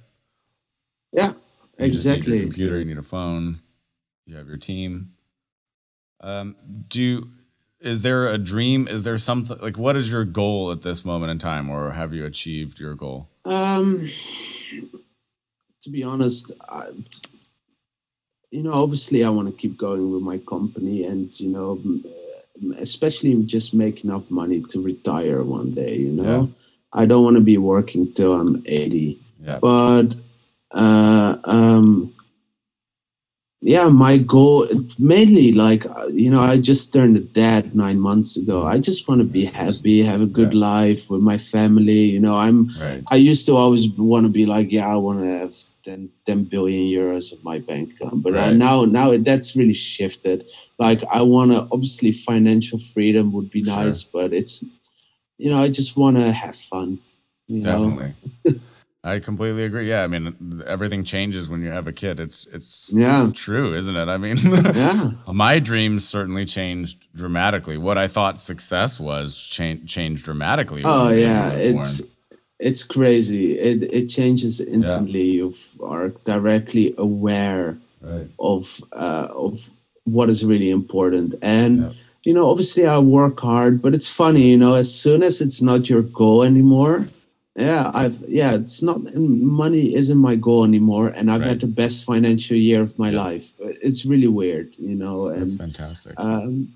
yeah 1.14 1.34
exactly. 1.78 1.78
You 1.78 1.84
need 1.84 1.94
exactly 1.96 2.34
your 2.34 2.42
computer, 2.44 2.80
you 2.80 2.86
need 2.86 2.98
a 2.98 3.04
phone, 3.04 3.62
you 4.26 4.36
have 4.36 4.48
your 4.48 4.58
team. 4.58 5.14
Um, 6.22 6.56
do 6.88 7.02
you, 7.02 7.30
is 7.80 8.04
there 8.04 8.28
a 8.28 8.38
dream? 8.38 8.88
Is 8.88 9.04
there 9.04 9.18
something 9.18 9.58
like 9.60 9.78
what 9.78 9.96
is 9.98 10.12
your 10.12 10.24
goal 10.24 10.72
at 10.72 10.84
this 10.84 11.04
moment 11.04 11.32
in 11.32 11.40
time, 11.40 11.70
or 11.70 11.92
have 11.92 12.14
you 12.14 12.26
achieved 12.26 12.80
your 12.80 12.94
goal? 12.94 13.30
Um, 13.46 14.10
to 15.82 15.90
be 15.90 16.04
honest, 16.04 16.52
I, 16.70 16.90
you 18.52 18.62
know, 18.62 18.74
obviously 18.74 19.24
I 19.24 19.30
want 19.30 19.48
to 19.48 19.54
keep 19.54 19.78
going 19.80 20.12
with 20.12 20.22
my 20.22 20.38
company, 20.38 21.06
and 21.06 21.38
you 21.40 21.50
know, 21.50 21.82
especially 22.78 23.36
just 23.44 23.74
make 23.74 24.04
enough 24.04 24.30
money 24.30 24.62
to 24.70 24.82
retire 24.82 25.44
one 25.44 25.72
day. 25.72 25.96
You 25.96 26.12
know, 26.12 26.42
yeah. 26.42 26.48
I 26.94 27.06
don't 27.06 27.24
want 27.24 27.36
to 27.36 27.42
be 27.42 27.58
working 27.58 28.12
till 28.14 28.34
I'm 28.34 28.64
80. 28.66 29.20
Yeah. 29.44 29.60
But 29.62 30.16
uh, 30.72 31.38
um, 31.44 32.14
yeah, 33.62 33.90
my 33.90 34.18
goal 34.18 34.68
mainly 34.98 35.52
like 35.52 35.86
you 36.10 36.32
know 36.32 36.42
I 36.42 36.58
just 36.58 36.92
turned 36.92 37.16
a 37.16 37.20
dad 37.20 37.76
nine 37.76 38.00
months 38.00 38.36
ago. 38.36 38.66
I 38.66 38.80
just 38.80 39.08
want 39.08 39.22
to 39.22 39.26
be 39.26 39.46
happy, 39.46 40.02
have 40.02 40.22
a 40.22 40.26
good 40.26 40.54
yeah. 40.54 40.60
life 40.60 41.10
with 41.12 41.22
my 41.22 41.38
family. 41.38 42.02
You 42.10 42.20
know, 42.20 42.38
I'm 42.38 42.70
right. 42.82 43.04
I 43.08 43.18
used 43.18 43.46
to 43.46 43.56
always 43.56 43.88
want 43.90 44.26
to 44.26 44.32
be 44.32 44.48
like, 44.48 44.72
yeah, 44.72 44.88
I 44.88 44.96
want 44.96 45.20
to 45.20 45.28
have 45.28 45.56
10, 45.84 46.10
10 46.26 46.44
billion 46.46 46.82
euros 46.82 47.32
of 47.32 47.44
my 47.44 47.60
bank 47.60 47.94
account, 47.94 48.24
but 48.24 48.34
uh, 48.34 48.38
right. 48.38 48.56
now 48.56 48.86
now 48.86 49.16
that's 49.18 49.56
really 49.56 49.74
shifted. 49.74 50.50
Like 50.80 51.04
I 51.12 51.22
want 51.22 51.52
to 51.52 51.68
obviously 51.72 52.12
financial 52.12 52.80
freedom 52.80 53.32
would 53.34 53.50
be 53.50 53.62
nice, 53.64 54.02
sure. 54.02 54.12
but 54.14 54.34
it's 54.34 54.64
you 55.38 55.50
know 55.50 55.62
I 55.62 55.70
just 55.70 55.98
want 55.98 56.18
to 56.18 56.32
have 56.32 56.56
fun. 56.56 57.00
Definitely. 57.50 58.14
I 59.04 59.20
completely 59.20 59.64
agree. 59.64 59.90
Yeah, 59.90 60.04
I 60.04 60.08
mean, 60.08 60.62
everything 60.68 61.04
changes 61.04 61.50
when 61.50 61.64
you 61.64 61.70
have 61.70 61.88
a 61.88 61.92
kid. 61.92 62.20
It's 62.20 62.46
it's 62.52 62.92
yeah 62.94 63.32
true, 63.34 63.74
isn't 63.76 63.96
it? 63.96 64.08
I 64.08 64.18
mean, 64.18 64.38
yeah. 64.38 65.12
my 65.34 65.58
dreams 65.58 66.08
certainly 66.08 66.46
changed 66.46 67.08
dramatically. 67.16 67.78
What 67.78 67.98
I 67.98 68.08
thought 68.08 68.40
success 68.40 69.00
was 69.00 69.36
changed 69.36 69.88
changed 69.88 70.24
dramatically. 70.24 70.84
Oh 70.86 71.10
yeah, 71.10 71.52
it's 71.52 72.02
born. 72.02 72.12
It's 72.62 72.84
crazy. 72.84 73.58
It 73.58 73.84
it 73.84 74.08
changes 74.08 74.62
instantly. 74.62 75.24
Yeah. 75.24 75.34
You 75.34 75.54
are 75.84 76.10
directly 76.24 76.94
aware 76.98 77.78
right. 78.02 78.28
of 78.40 78.82
uh, 78.94 79.28
of 79.32 79.70
what 80.06 80.30
is 80.30 80.46
really 80.46 80.70
important, 80.70 81.36
and 81.42 81.82
yeah. 81.82 81.92
you 82.24 82.34
know, 82.34 82.48
obviously, 82.50 82.86
I 82.86 83.00
work 83.00 83.40
hard, 83.40 83.82
but 83.82 83.94
it's 83.94 84.10
funny. 84.10 84.52
You 84.52 84.58
know, 84.58 84.76
as 84.76 84.94
soon 84.94 85.24
as 85.24 85.42
it's 85.42 85.62
not 85.62 85.90
your 85.90 86.04
goal 86.04 86.44
anymore 86.44 87.08
yeah 87.58 87.92
i've 87.94 88.24
yeah 88.28 88.54
it's 88.54 88.82
not 88.82 89.14
money 89.14 89.94
isn't 89.94 90.18
my 90.18 90.36
goal 90.36 90.64
anymore 90.64 91.10
and 91.10 91.30
i've 91.30 91.42
right. 91.42 91.50
had 91.50 91.60
the 91.60 91.68
best 91.68 92.06
financial 92.06 92.56
year 92.56 92.82
of 92.82 92.98
my 92.98 93.10
yeah. 93.10 93.24
life 93.24 93.52
it's 93.60 94.06
really 94.06 94.28
weird 94.28 94.76
you 94.78 94.96
know 94.96 95.28
and 95.28 95.42
that's 95.42 95.56
fantastic 95.56 96.14
um, 96.18 96.72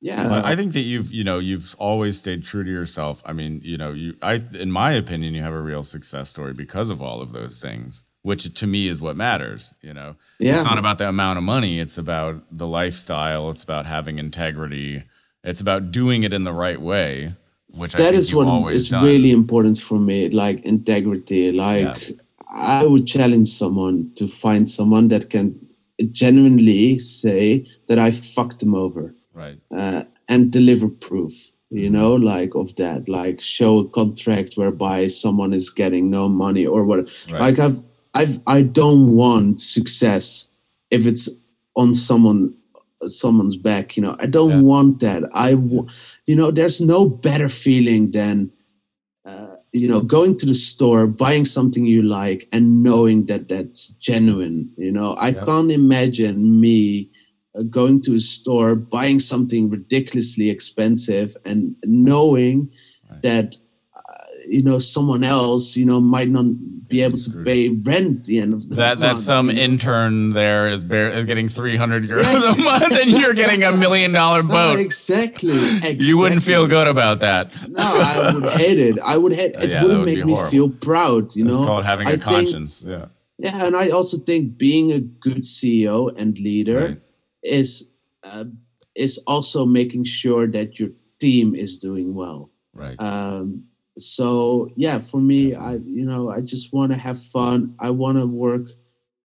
yeah. 0.00 0.40
I 0.44 0.56
think 0.56 0.72
that 0.72 0.80
you've 0.80 1.12
you 1.12 1.24
know 1.24 1.38
you've 1.38 1.74
always 1.78 2.18
stayed 2.18 2.44
true 2.44 2.64
to 2.64 2.70
yourself. 2.70 3.22
I 3.24 3.32
mean 3.32 3.60
you 3.62 3.76
know 3.76 3.92
you 3.92 4.16
i 4.22 4.42
in 4.54 4.72
my 4.72 4.92
opinion 4.92 5.34
you 5.34 5.42
have 5.42 5.52
a 5.52 5.60
real 5.60 5.84
success 5.84 6.30
story 6.30 6.54
because 6.54 6.90
of 6.90 7.02
all 7.02 7.20
of 7.20 7.32
those 7.32 7.60
things 7.60 8.04
which 8.22 8.52
to 8.54 8.66
me 8.66 8.88
is 8.88 9.00
what 9.00 9.16
matters 9.16 9.72
you 9.82 9.94
know? 9.94 10.16
Yeah. 10.38 10.56
it's 10.56 10.64
not 10.64 10.78
about 10.78 10.98
the 10.98 11.08
amount 11.08 11.38
of 11.38 11.44
money. 11.44 11.78
It's 11.78 11.98
about 11.98 12.44
the 12.50 12.66
lifestyle. 12.66 13.50
It's 13.50 13.62
about 13.64 13.86
having 13.86 14.18
integrity. 14.18 15.04
It's 15.44 15.60
about 15.60 15.90
doing 15.90 16.22
it 16.22 16.32
in 16.32 16.44
the 16.44 16.52
right 16.52 16.80
way 16.80 17.34
which 17.72 17.92
that 17.92 18.14
is 18.14 18.34
what 18.34 18.72
is 18.72 18.88
done. 18.88 19.04
really 19.04 19.30
important 19.30 19.78
for 19.78 19.98
me 19.98 20.28
like 20.30 20.60
integrity. 20.64 21.52
Like 21.52 22.08
yeah. 22.08 22.16
i 22.50 22.84
would 22.84 23.06
challenge 23.06 23.48
someone 23.48 24.10
to 24.16 24.26
find 24.26 24.68
someone 24.68 25.08
that 25.08 25.30
can 25.30 25.54
genuinely 26.10 26.98
say 26.98 27.64
that 27.86 27.98
i 27.98 28.10
fucked 28.10 28.60
them 28.60 28.74
over 28.74 29.14
right 29.40 29.58
uh, 29.76 30.02
and 30.28 30.52
deliver 30.52 30.88
proof 30.88 31.32
you 31.70 31.84
mm-hmm. 31.84 31.94
know 31.94 32.14
like 32.14 32.54
of 32.54 32.74
that 32.76 33.08
like 33.08 33.40
show 33.40 33.78
a 33.80 33.88
contract 33.88 34.54
whereby 34.54 35.08
someone 35.08 35.52
is 35.52 35.70
getting 35.70 36.10
no 36.10 36.28
money 36.28 36.66
or 36.66 36.84
what 36.84 36.98
right. 37.30 37.40
like 37.40 37.58
i've 37.58 37.80
i've 38.14 38.38
i 38.46 38.60
don't 38.62 39.14
want 39.14 39.60
success 39.60 40.48
if 40.90 41.06
it's 41.06 41.28
on 41.76 41.94
someone 41.94 42.54
someone's 43.06 43.56
back 43.56 43.96
you 43.96 44.02
know 44.02 44.16
i 44.20 44.26
don't 44.26 44.50
yeah. 44.50 44.60
want 44.60 45.00
that 45.00 45.22
i 45.34 45.50
you 46.26 46.36
know 46.36 46.50
there's 46.50 46.80
no 46.80 47.08
better 47.08 47.48
feeling 47.48 48.10
than 48.10 48.50
uh, 49.24 49.54
you 49.72 49.88
know 49.88 50.00
going 50.00 50.36
to 50.36 50.46
the 50.46 50.54
store 50.54 51.06
buying 51.06 51.44
something 51.44 51.84
you 51.86 52.02
like 52.02 52.48
and 52.52 52.82
knowing 52.82 53.26
that 53.26 53.48
that's 53.48 53.88
genuine 54.00 54.68
you 54.76 54.92
know 54.92 55.14
i 55.14 55.28
yeah. 55.28 55.44
can't 55.44 55.70
imagine 55.70 56.60
me 56.60 57.08
Uh, 57.58 57.62
going 57.64 58.00
to 58.00 58.14
a 58.14 58.20
store 58.20 58.76
buying 58.76 59.18
something 59.18 59.68
ridiculously 59.68 60.48
expensive 60.48 61.36
and 61.44 61.74
knowing 61.82 62.70
right. 63.10 63.22
that 63.22 63.56
uh, 63.96 64.24
you 64.46 64.62
know 64.62 64.78
someone 64.78 65.24
else 65.24 65.76
you 65.76 65.84
know 65.84 66.00
might 66.00 66.28
not 66.28 66.44
be 66.86 67.02
able 67.02 67.18
to 67.18 67.42
pay 67.42 67.68
rent 67.68 68.24
the 68.26 68.38
end 68.38 68.54
of 68.54 68.68
the 68.68 68.76
that 68.76 69.00
month, 69.00 69.00
that 69.00 69.20
some 69.20 69.50
intern 69.50 70.30
there 70.30 70.68
is, 70.68 70.84
is 70.84 71.24
getting 71.24 71.48
300 71.48 72.08
euros 72.08 72.56
a 72.56 72.62
month 72.62 72.92
and 72.92 73.10
you're 73.10 73.34
getting 73.34 73.64
a 73.64 73.72
million 73.72 74.12
dollar 74.12 74.42
boat. 74.44 74.78
Exactly, 74.78 75.50
exactly, 75.50 76.06
you 76.06 76.20
wouldn't 76.20 76.44
feel 76.44 76.68
good 76.68 76.86
about 76.86 77.18
that. 77.18 77.52
No 77.68 77.82
i 77.82 78.32
would 78.32 78.52
hate 78.52 78.78
it. 78.78 78.96
I 79.00 79.16
would 79.16 79.32
hate 79.32 79.56
uh, 79.56 79.62
it 79.62 79.72
yeah, 79.72 79.82
wouldn't 79.82 80.04
would 80.04 80.06
make 80.06 80.24
me 80.24 80.36
feel 80.50 80.70
proud 80.70 81.34
you 81.34 81.42
know? 81.42 81.58
it's 81.58 81.66
called 81.66 81.84
having 81.84 82.06
a 82.06 82.12
I 82.12 82.16
conscience 82.16 82.82
think, 82.82 82.92
yeah. 82.92 83.06
Yeah 83.38 83.64
and 83.66 83.74
i 83.74 83.88
also 83.88 84.18
think 84.18 84.56
being 84.56 84.92
a 84.92 85.00
good 85.00 85.42
ceo 85.42 86.14
and 86.16 86.38
leader 86.38 86.80
right. 86.80 87.00
Is 87.42 87.90
uh, 88.22 88.44
is 88.94 89.18
also 89.26 89.64
making 89.64 90.04
sure 90.04 90.46
that 90.46 90.78
your 90.78 90.90
team 91.20 91.54
is 91.54 91.78
doing 91.78 92.14
well 92.14 92.50
right 92.74 92.96
um 93.00 93.62
so 93.98 94.70
yeah 94.76 94.98
for 94.98 95.20
me 95.20 95.54
i 95.54 95.74
you 95.84 96.04
know 96.04 96.30
i 96.30 96.40
just 96.40 96.72
want 96.72 96.90
to 96.90 96.98
have 96.98 97.20
fun 97.20 97.74
i 97.80 97.90
want 97.90 98.16
to 98.16 98.26
work 98.26 98.66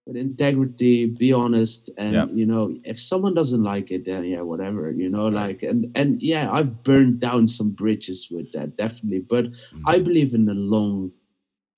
with 0.05 0.17
integrity 0.17 1.05
be 1.05 1.31
honest 1.31 1.89
and 1.97 2.13
yep. 2.13 2.29
you 2.33 2.45
know 2.45 2.75
if 2.83 2.99
someone 2.99 3.33
doesn't 3.33 3.63
like 3.63 3.91
it 3.91 4.05
then 4.05 4.23
yeah 4.25 4.41
whatever 4.41 4.91
you 4.91 5.09
know 5.09 5.23
right. 5.23 5.33
like 5.33 5.63
and 5.63 5.91
and 5.95 6.21
yeah 6.21 6.51
i've 6.51 6.83
burned 6.83 7.19
down 7.19 7.47
some 7.47 7.71
bridges 7.71 8.27
with 8.29 8.51
that 8.51 8.75
definitely 8.75 9.19
but 9.19 9.45
mm-hmm. 9.45 9.81
i 9.87 9.97
believe 9.97 10.33
in 10.33 10.45
the 10.45 10.53
long 10.53 11.11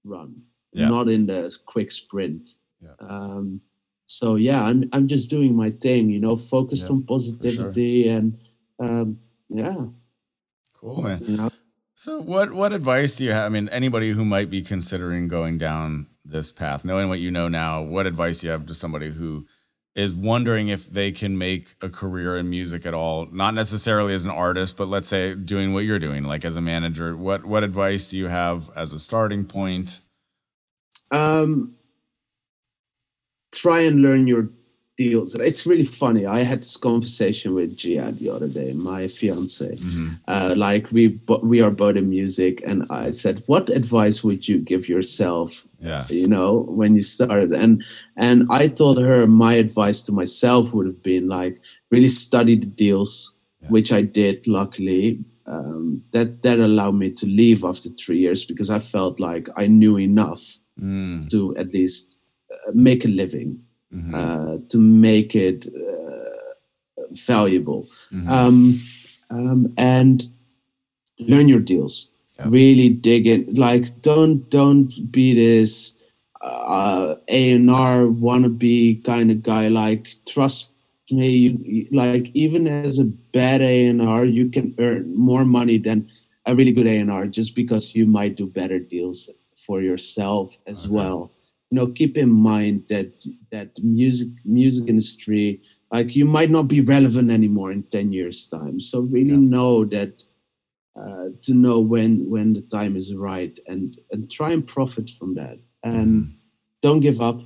run 0.04 0.36
yep. 0.74 0.90
not 0.90 1.08
in 1.08 1.26
the 1.26 1.56
quick 1.66 1.92
sprint 1.92 2.56
yep. 2.82 2.96
um 3.02 3.62
so 4.08 4.36
yeah 4.36 4.64
i'm 4.64 4.90
i'm 4.94 5.08
just 5.08 5.30
doing 5.30 5.56
my 5.56 5.70
thing 5.70 6.10
you 6.10 6.20
know 6.20 6.36
focused 6.36 6.90
on 6.90 7.04
positivity 7.04 8.08
sure. 8.08 8.18
and 8.18 8.40
um 8.80 9.20
yeah 9.50 9.86
cool 10.74 11.02
man 11.02 11.20
you 11.24 11.38
know? 11.38 11.50
So 12.00 12.22
what 12.22 12.54
what 12.54 12.74
advice 12.74 13.16
do 13.16 13.24
you 13.24 13.32
have? 13.32 13.46
I 13.46 13.50
mean, 13.50 13.70
anybody 13.70 14.12
who 14.12 14.24
might 14.24 14.52
be 14.52 14.62
considering 14.62 15.28
going 15.28 15.58
down 15.58 16.06
this 16.24 16.52
path, 16.52 16.86
knowing 16.86 17.10
what 17.10 17.20
you 17.20 17.32
know 17.32 17.48
now, 17.48 17.82
what 17.82 18.06
advice 18.06 18.40
do 18.40 18.48
you 18.48 18.52
have 18.52 18.68
to 18.68 18.76
somebody 18.76 19.10
who 19.10 19.48
is 19.96 20.14
wondering 20.14 20.68
if 20.68 20.86
they 20.86 21.12
can 21.12 21.40
make 21.40 21.76
a 21.82 21.90
career 21.90 22.38
in 22.38 22.52
music 22.52 22.86
at 22.86 22.94
all? 22.94 23.26
Not 23.32 23.56
necessarily 23.56 24.14
as 24.14 24.26
an 24.26 24.30
artist, 24.30 24.78
but 24.78 24.88
let's 24.88 25.08
say 25.08 25.34
doing 25.34 25.74
what 25.74 25.86
you're 25.86 25.98
doing, 25.98 26.24
like 26.24 26.46
as 26.46 26.56
a 26.56 26.62
manager. 26.62 27.18
What 27.18 27.48
what 27.48 27.64
advice 27.64 28.06
do 28.06 28.16
you 28.16 28.28
have 28.28 28.70
as 28.76 28.94
a 28.94 29.00
starting 29.00 29.44
point? 29.44 30.02
Um, 31.10 31.78
try 33.58 33.82
and 33.82 34.02
learn 34.02 34.28
your 34.28 34.50
deals. 34.98 35.36
It's 35.36 35.66
really 35.66 35.84
funny. 35.84 36.26
I 36.26 36.42
had 36.42 36.60
this 36.64 36.76
conversation 36.76 37.54
with 37.54 37.78
Gia 37.78 38.12
the 38.12 38.30
other 38.30 38.48
day, 38.48 38.74
my 38.74 39.08
fiance. 39.08 39.76
Mm-hmm. 39.76 40.08
Uh, 40.28 40.54
like 40.58 40.92
we 40.92 41.20
we 41.44 41.62
are 41.62 41.72
both 41.72 41.96
in 41.96 42.10
music, 42.10 42.62
and 42.66 42.86
I 42.90 43.12
said, 43.12 43.44
"What 43.46 43.70
advice 43.70 44.24
would 44.24 44.48
you 44.48 44.58
give 44.60 44.90
yourself?" 44.90 45.66
Yeah. 45.80 46.06
You 46.10 46.28
know, 46.28 46.66
when 46.68 46.96
you 46.96 47.02
started, 47.02 47.54
and 47.54 47.84
and 48.18 48.48
I 48.50 48.68
told 48.68 48.98
her 48.98 49.28
my 49.28 49.54
advice 49.54 50.02
to 50.04 50.12
myself 50.12 50.74
would 50.74 50.88
have 50.88 51.04
been 51.04 51.30
like 51.30 51.62
really 51.92 52.10
study 52.10 52.56
the 52.56 52.66
deals, 52.66 53.36
yeah. 53.62 53.70
which 53.70 53.94
I 53.94 54.02
did. 54.02 54.48
Luckily, 54.48 55.24
um, 55.46 56.04
that 56.12 56.42
that 56.42 56.60
allowed 56.60 56.96
me 56.96 57.12
to 57.12 57.26
leave 57.26 57.64
after 57.64 57.90
three 57.90 58.18
years 58.18 58.44
because 58.44 58.70
I 58.70 58.80
felt 58.80 59.20
like 59.20 59.48
I 59.56 59.68
knew 59.68 59.98
enough 59.98 60.58
mm. 60.80 61.30
to 61.30 61.56
at 61.56 61.72
least 61.72 62.20
make 62.74 63.06
a 63.06 63.08
living 63.08 63.60
mm-hmm. 63.94 64.16
uh, 64.16 64.58
to 64.70 64.78
make 64.78 65.36
it 65.36 65.68
uh, 65.68 67.04
valuable. 67.12 67.88
Mm-hmm. 68.12 68.30
Um, 68.30 68.82
um, 69.30 69.74
and 69.78 70.26
learn 71.20 71.48
your 71.48 71.60
deals. 71.60 72.10
Really 72.50 72.90
dig 72.90 73.26
in. 73.26 73.56
Like, 73.56 74.02
don't 74.04 74.48
don't 74.52 74.94
be 75.12 75.34
this 75.34 75.98
uh, 76.42 77.16
A 77.30 77.52
and 77.52 77.72
R 77.72 78.04
wannabe 78.04 79.04
kind 79.04 79.32
of 79.32 79.42
guy. 79.42 79.70
Like, 79.70 80.10
trust 80.28 80.72
me. 81.10 81.30
You, 81.30 81.88
like 81.92 82.30
even 82.36 82.68
as 82.68 83.00
a 83.00 83.06
bad 83.06 83.62
A 83.62 83.88
and 83.88 84.04
R, 84.04 84.24
you 84.24 84.50
can 84.50 84.76
earn 84.78 85.18
more 85.18 85.46
money 85.46 85.80
than 85.80 86.08
a 86.46 86.54
really 86.54 86.72
good 86.72 86.86
A 86.86 86.98
and 87.00 87.12
R 87.12 87.26
just 87.26 87.56
because 87.56 87.96
you 87.96 88.06
might 88.06 88.36
do 88.36 88.46
better 88.46 88.78
deals 88.78 89.32
for 89.56 89.82
yourself 89.82 90.56
as 90.68 90.86
okay. 90.86 90.94
well 90.94 91.32
you 91.70 91.76
know 91.76 91.88
keep 91.88 92.18
in 92.18 92.32
mind 92.32 92.84
that 92.90 93.16
that 93.52 93.72
music 93.84 94.30
music 94.46 94.88
industry 94.88 95.62
like 95.92 96.16
you 96.16 96.26
might 96.26 96.50
not 96.50 96.68
be 96.68 96.82
relevant 96.82 97.30
anymore 97.32 97.72
in 97.72 97.84
10 97.84 98.12
years 98.14 98.48
time 98.48 98.80
so 98.80 99.02
really 99.02 99.32
yeah. 99.32 99.50
know 99.56 99.86
that 99.86 100.24
uh, 100.98 101.30
to 101.44 101.54
know 101.54 101.80
when 101.80 102.28
when 102.30 102.54
the 102.54 102.62
time 102.62 102.96
is 102.96 103.14
right 103.14 103.60
and 103.68 104.00
and 104.12 104.32
try 104.32 104.52
and 104.52 104.66
profit 104.66 105.10
from 105.10 105.36
that 105.36 105.60
and 105.84 106.26
mm. 106.26 106.32
don't 106.82 107.02
give 107.02 107.22
up. 107.22 107.40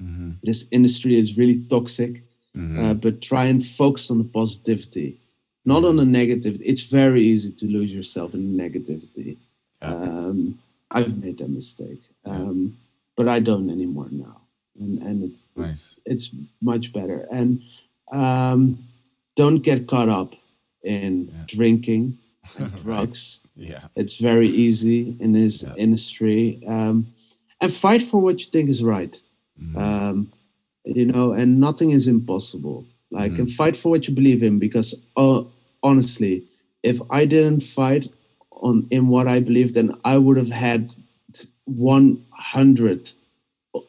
Mm-hmm. 0.00 0.30
This 0.42 0.68
industry 0.70 1.16
is 1.16 1.38
really 1.38 1.64
toxic, 1.64 2.22
Mm-hmm. 2.56 2.84
uh, 2.84 2.94
but 2.94 3.20
try 3.20 3.44
and 3.44 3.64
focus 3.64 4.10
on 4.10 4.18
the 4.18 4.24
positivity, 4.24 5.20
not 5.64 5.84
on 5.84 5.94
the 5.96 6.04
negative. 6.04 6.60
It's 6.64 6.80
very 6.80 7.22
easy 7.22 7.52
to 7.52 7.66
lose 7.66 7.94
yourself 7.94 8.34
in 8.34 8.56
negativity. 8.56 9.36
Yeah. 9.80 9.88
Um, 9.88 10.58
I've 10.90 11.22
made 11.22 11.38
that 11.38 11.50
mistake, 11.50 12.00
um, 12.24 12.76
but 13.18 13.26
I 13.28 13.40
don't 13.40 13.68
anymore 13.68 14.08
now, 14.12 14.36
and 14.80 14.98
and 15.08 15.16
it, 15.26 15.32
nice. 15.56 15.84
it's 16.06 16.30
much 16.62 16.92
better. 16.92 17.26
And 17.38 17.60
um, 18.12 18.60
don't 19.34 19.62
get 19.70 19.88
caught 19.92 20.08
up 20.20 20.30
in 20.84 21.12
Yeah. 21.26 21.44
drinking 21.56 22.04
and 22.58 22.70
Right. 22.72 22.82
drugs. 22.84 23.40
Yeah. 23.56 23.84
It's 24.00 24.16
very 24.30 24.48
easy 24.48 25.00
in 25.24 25.32
this 25.32 25.54
Yeah. 25.64 25.74
industry. 25.84 26.40
Um, 26.74 26.96
and 27.60 27.72
fight 27.72 28.02
for 28.10 28.18
what 28.22 28.36
you 28.42 28.46
think 28.54 28.70
is 28.70 28.82
right. 28.96 29.14
Mhm. 29.60 29.76
Um, 29.84 30.16
you 30.98 31.04
know, 31.12 31.32
and 31.32 31.58
nothing 31.68 31.90
is 31.90 32.06
impossible. 32.06 32.78
Like, 33.10 33.32
Mhm. 33.34 33.38
and 33.40 33.50
fight 33.60 33.74
for 33.76 33.88
what 33.92 34.06
you 34.06 34.14
believe 34.14 34.42
in. 34.48 34.58
Because 34.66 34.90
uh, 35.16 35.42
honestly, 35.82 36.34
if 36.90 36.96
I 37.10 37.26
didn't 37.26 37.62
fight 37.78 38.04
on 38.68 38.86
in 38.96 39.02
what 39.08 39.26
I 39.26 39.40
believe, 39.48 39.70
then 39.72 39.88
I 40.04 40.16
would 40.24 40.36
have 40.42 40.50
had 40.68 40.82
one 41.68 42.24
hundred, 42.32 43.10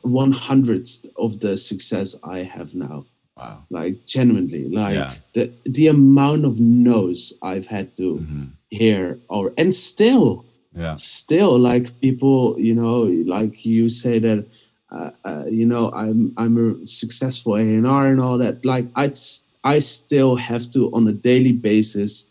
one 0.02 0.32
hundredth 0.32 1.06
of 1.18 1.40
the 1.40 1.58
success 1.58 2.16
I 2.24 2.40
have 2.40 2.76
now. 2.76 3.06
wow. 3.38 3.64
Like 3.70 3.96
genuinely, 4.06 4.68
like 4.70 4.96
Yeah. 4.96 5.14
the 5.34 5.52
the 5.66 5.88
amount 5.88 6.46
of 6.46 6.60
no's 6.60 7.34
I've 7.42 7.68
had 7.68 7.96
to 7.98 8.18
hmm 8.18 8.46
hear, 8.72 9.18
or 9.30 9.52
and 9.58 9.74
still 9.74 10.46
Yeah. 10.76 10.96
still 10.98 11.58
like 11.58 12.00
people 12.02 12.56
you 12.60 12.76
know 12.76 13.02
like 13.26 13.66
you 13.66 13.90
say 13.90 14.20
that 14.20 14.46
uh, 14.92 15.10
uh, 15.26 15.46
you 15.50 15.66
know 15.66 15.90
i'm 15.92 16.32
i'm 16.38 16.56
a 16.58 16.86
successful 16.86 17.56
a&r 17.58 18.06
and 18.12 18.22
all 18.22 18.38
that 18.38 18.64
like 18.64 18.86
i 18.96 19.10
i 19.64 19.80
still 19.80 20.36
have 20.36 20.70
to 20.70 20.92
on 20.94 21.08
a 21.08 21.14
daily 21.30 21.52
basis 21.54 22.26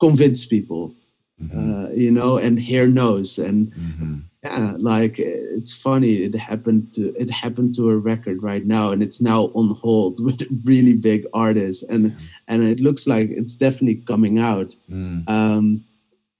convince 0.00 0.44
people 0.46 0.92
Mhm. 1.40 1.56
uh, 1.58 1.88
you 1.96 2.10
know 2.12 2.36
and 2.36 2.58
hear 2.60 2.86
no's 2.86 3.38
and 3.38 3.72
Mhm. 3.72 4.27
Yeah 4.44 4.74
like 4.78 5.18
it's 5.18 5.74
funny 5.76 6.12
it 6.22 6.34
happened 6.34 6.92
to 6.92 7.12
it 7.22 7.28
happened 7.30 7.74
to 7.74 7.90
a 7.90 7.96
record 7.98 8.42
right 8.42 8.66
now 8.66 8.90
and 8.92 9.02
it's 9.02 9.20
now 9.20 9.44
on 9.54 9.74
hold 9.74 10.24
with 10.24 10.40
a 10.42 10.46
really 10.64 10.92
big 10.94 11.26
artist 11.34 11.82
and 11.90 12.16
and 12.46 12.62
it 12.62 12.78
looks 12.80 13.06
like 13.06 13.28
it's 13.30 13.56
definitely 13.56 13.96
coming 14.06 14.38
out 14.38 14.76
Mm. 14.90 15.28
um, 15.28 15.84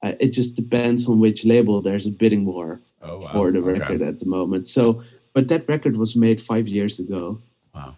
uh, 0.04 0.12
it 0.20 0.28
just 0.32 0.54
depends 0.54 1.08
on 1.08 1.18
which 1.18 1.44
label 1.44 1.82
there's 1.82 2.06
a 2.06 2.12
bidding 2.12 2.44
war 2.44 2.80
Oh, 3.02 3.18
wow. 3.18 3.28
for 3.32 3.50
the 3.52 3.58
Okay. 3.60 3.78
record 3.78 4.02
at 4.02 4.18
the 4.18 4.26
moment. 4.26 4.66
So, 4.68 5.02
but 5.34 5.46
that 5.48 5.68
record 5.68 5.96
was 5.96 6.14
made 6.16 6.40
five 6.40 6.66
years 6.68 6.98
ago. 7.00 7.38
Wow. 7.74 7.96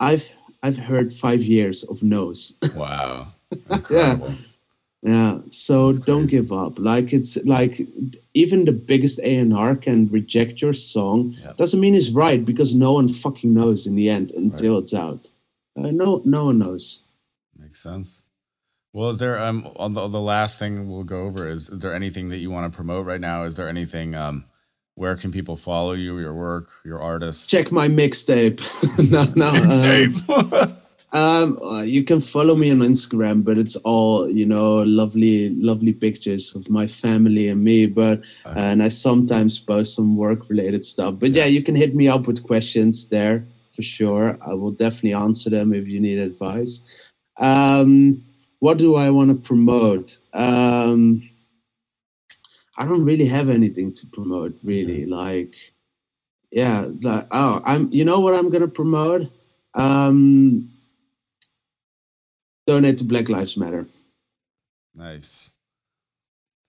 I've 0.00 0.28
I've 0.62 0.76
heard 0.78 1.12
five 1.12 1.42
years 1.42 1.82
of 1.84 2.02
no's. 2.02 2.54
Wow. 2.76 3.32
Incredible. 3.70 4.32
Yeah, 5.04 5.38
so 5.50 5.88
That's 5.88 5.98
don't 5.98 6.22
crazy. 6.22 6.38
give 6.38 6.50
up. 6.50 6.78
Like 6.78 7.12
it's 7.12 7.36
like 7.44 7.86
even 8.32 8.64
the 8.64 8.72
biggest 8.72 9.18
A 9.20 9.36
and 9.36 9.52
R 9.52 9.76
can 9.76 10.08
reject 10.08 10.62
your 10.62 10.72
song. 10.72 11.34
Yeah. 11.42 11.52
Doesn't 11.58 11.78
mean 11.78 11.94
it's 11.94 12.08
right 12.08 12.42
because 12.42 12.74
no 12.74 12.94
one 12.94 13.08
fucking 13.08 13.52
knows 13.52 13.86
in 13.86 13.96
the 13.96 14.08
end 14.08 14.30
until 14.30 14.78
it's 14.78 14.94
out. 14.94 15.28
Uh, 15.76 15.90
no, 15.90 16.22
no 16.24 16.46
one 16.46 16.58
knows. 16.58 17.02
Makes 17.54 17.82
sense. 17.82 18.22
Well, 18.94 19.10
is 19.10 19.18
there 19.18 19.38
um 19.38 19.68
on 19.76 19.92
the, 19.92 20.08
the 20.08 20.20
last 20.20 20.58
thing 20.58 20.90
we'll 20.90 21.04
go 21.04 21.24
over 21.24 21.50
is 21.50 21.68
is 21.68 21.80
there 21.80 21.92
anything 21.92 22.30
that 22.30 22.38
you 22.38 22.50
want 22.50 22.72
to 22.72 22.74
promote 22.74 23.04
right 23.04 23.20
now? 23.20 23.42
Is 23.42 23.56
there 23.56 23.68
anything 23.68 24.14
um 24.14 24.46
where 24.94 25.16
can 25.16 25.32
people 25.32 25.56
follow 25.56 25.92
you, 25.92 26.18
your 26.18 26.32
work, 26.32 26.68
your 26.82 27.02
artists? 27.02 27.46
Check 27.46 27.70
my 27.70 27.88
mixtape. 27.88 28.60
no, 29.10 29.24
no. 29.36 29.52
Mixtape. 29.60 30.28
Um, 30.54 30.78
uh, 31.14 31.82
you 31.82 32.02
can 32.02 32.20
follow 32.20 32.56
me 32.56 32.70
on 32.72 32.78
Instagram, 32.78 33.44
but 33.44 33.56
it's 33.56 33.76
all 33.76 34.28
you 34.28 34.44
know, 34.44 34.82
lovely, 34.82 35.50
lovely 35.50 35.92
pictures 35.92 36.56
of 36.56 36.68
my 36.68 36.86
family 36.86 37.48
and 37.48 37.62
me. 37.62 37.86
But 37.86 38.22
Uh, 38.44 38.54
and 38.56 38.82
I 38.82 38.88
sometimes 38.88 39.60
post 39.60 39.94
some 39.94 40.16
work-related 40.16 40.84
stuff. 40.84 41.14
But 41.18 41.34
yeah, 41.34 41.46
you 41.46 41.62
can 41.62 41.76
hit 41.76 41.94
me 41.94 42.08
up 42.08 42.26
with 42.26 42.42
questions 42.42 43.08
there 43.08 43.46
for 43.70 43.82
sure. 43.82 44.38
I 44.42 44.54
will 44.54 44.70
definitely 44.72 45.14
answer 45.14 45.50
them 45.50 45.72
if 45.72 45.88
you 45.88 46.00
need 46.00 46.18
advice. 46.18 47.12
Um, 47.38 48.22
what 48.60 48.78
do 48.78 48.96
I 48.96 49.10
want 49.10 49.30
to 49.30 49.48
promote? 49.48 50.18
Um, 50.32 51.28
I 52.78 52.86
don't 52.86 53.04
really 53.04 53.26
have 53.26 53.48
anything 53.48 53.92
to 53.94 54.06
promote, 54.06 54.58
really. 54.64 55.06
Like, 55.06 55.54
yeah, 56.50 56.86
like 57.02 57.26
oh, 57.30 57.60
I'm. 57.64 57.88
You 57.92 58.04
know 58.04 58.20
what 58.20 58.34
I'm 58.34 58.50
gonna 58.50 58.68
promote? 58.68 59.30
Um, 59.74 60.70
donate 62.66 62.98
to 62.98 63.04
Black 63.04 63.28
Lives 63.28 63.56
Matter. 63.56 63.86
nice. 64.94 65.50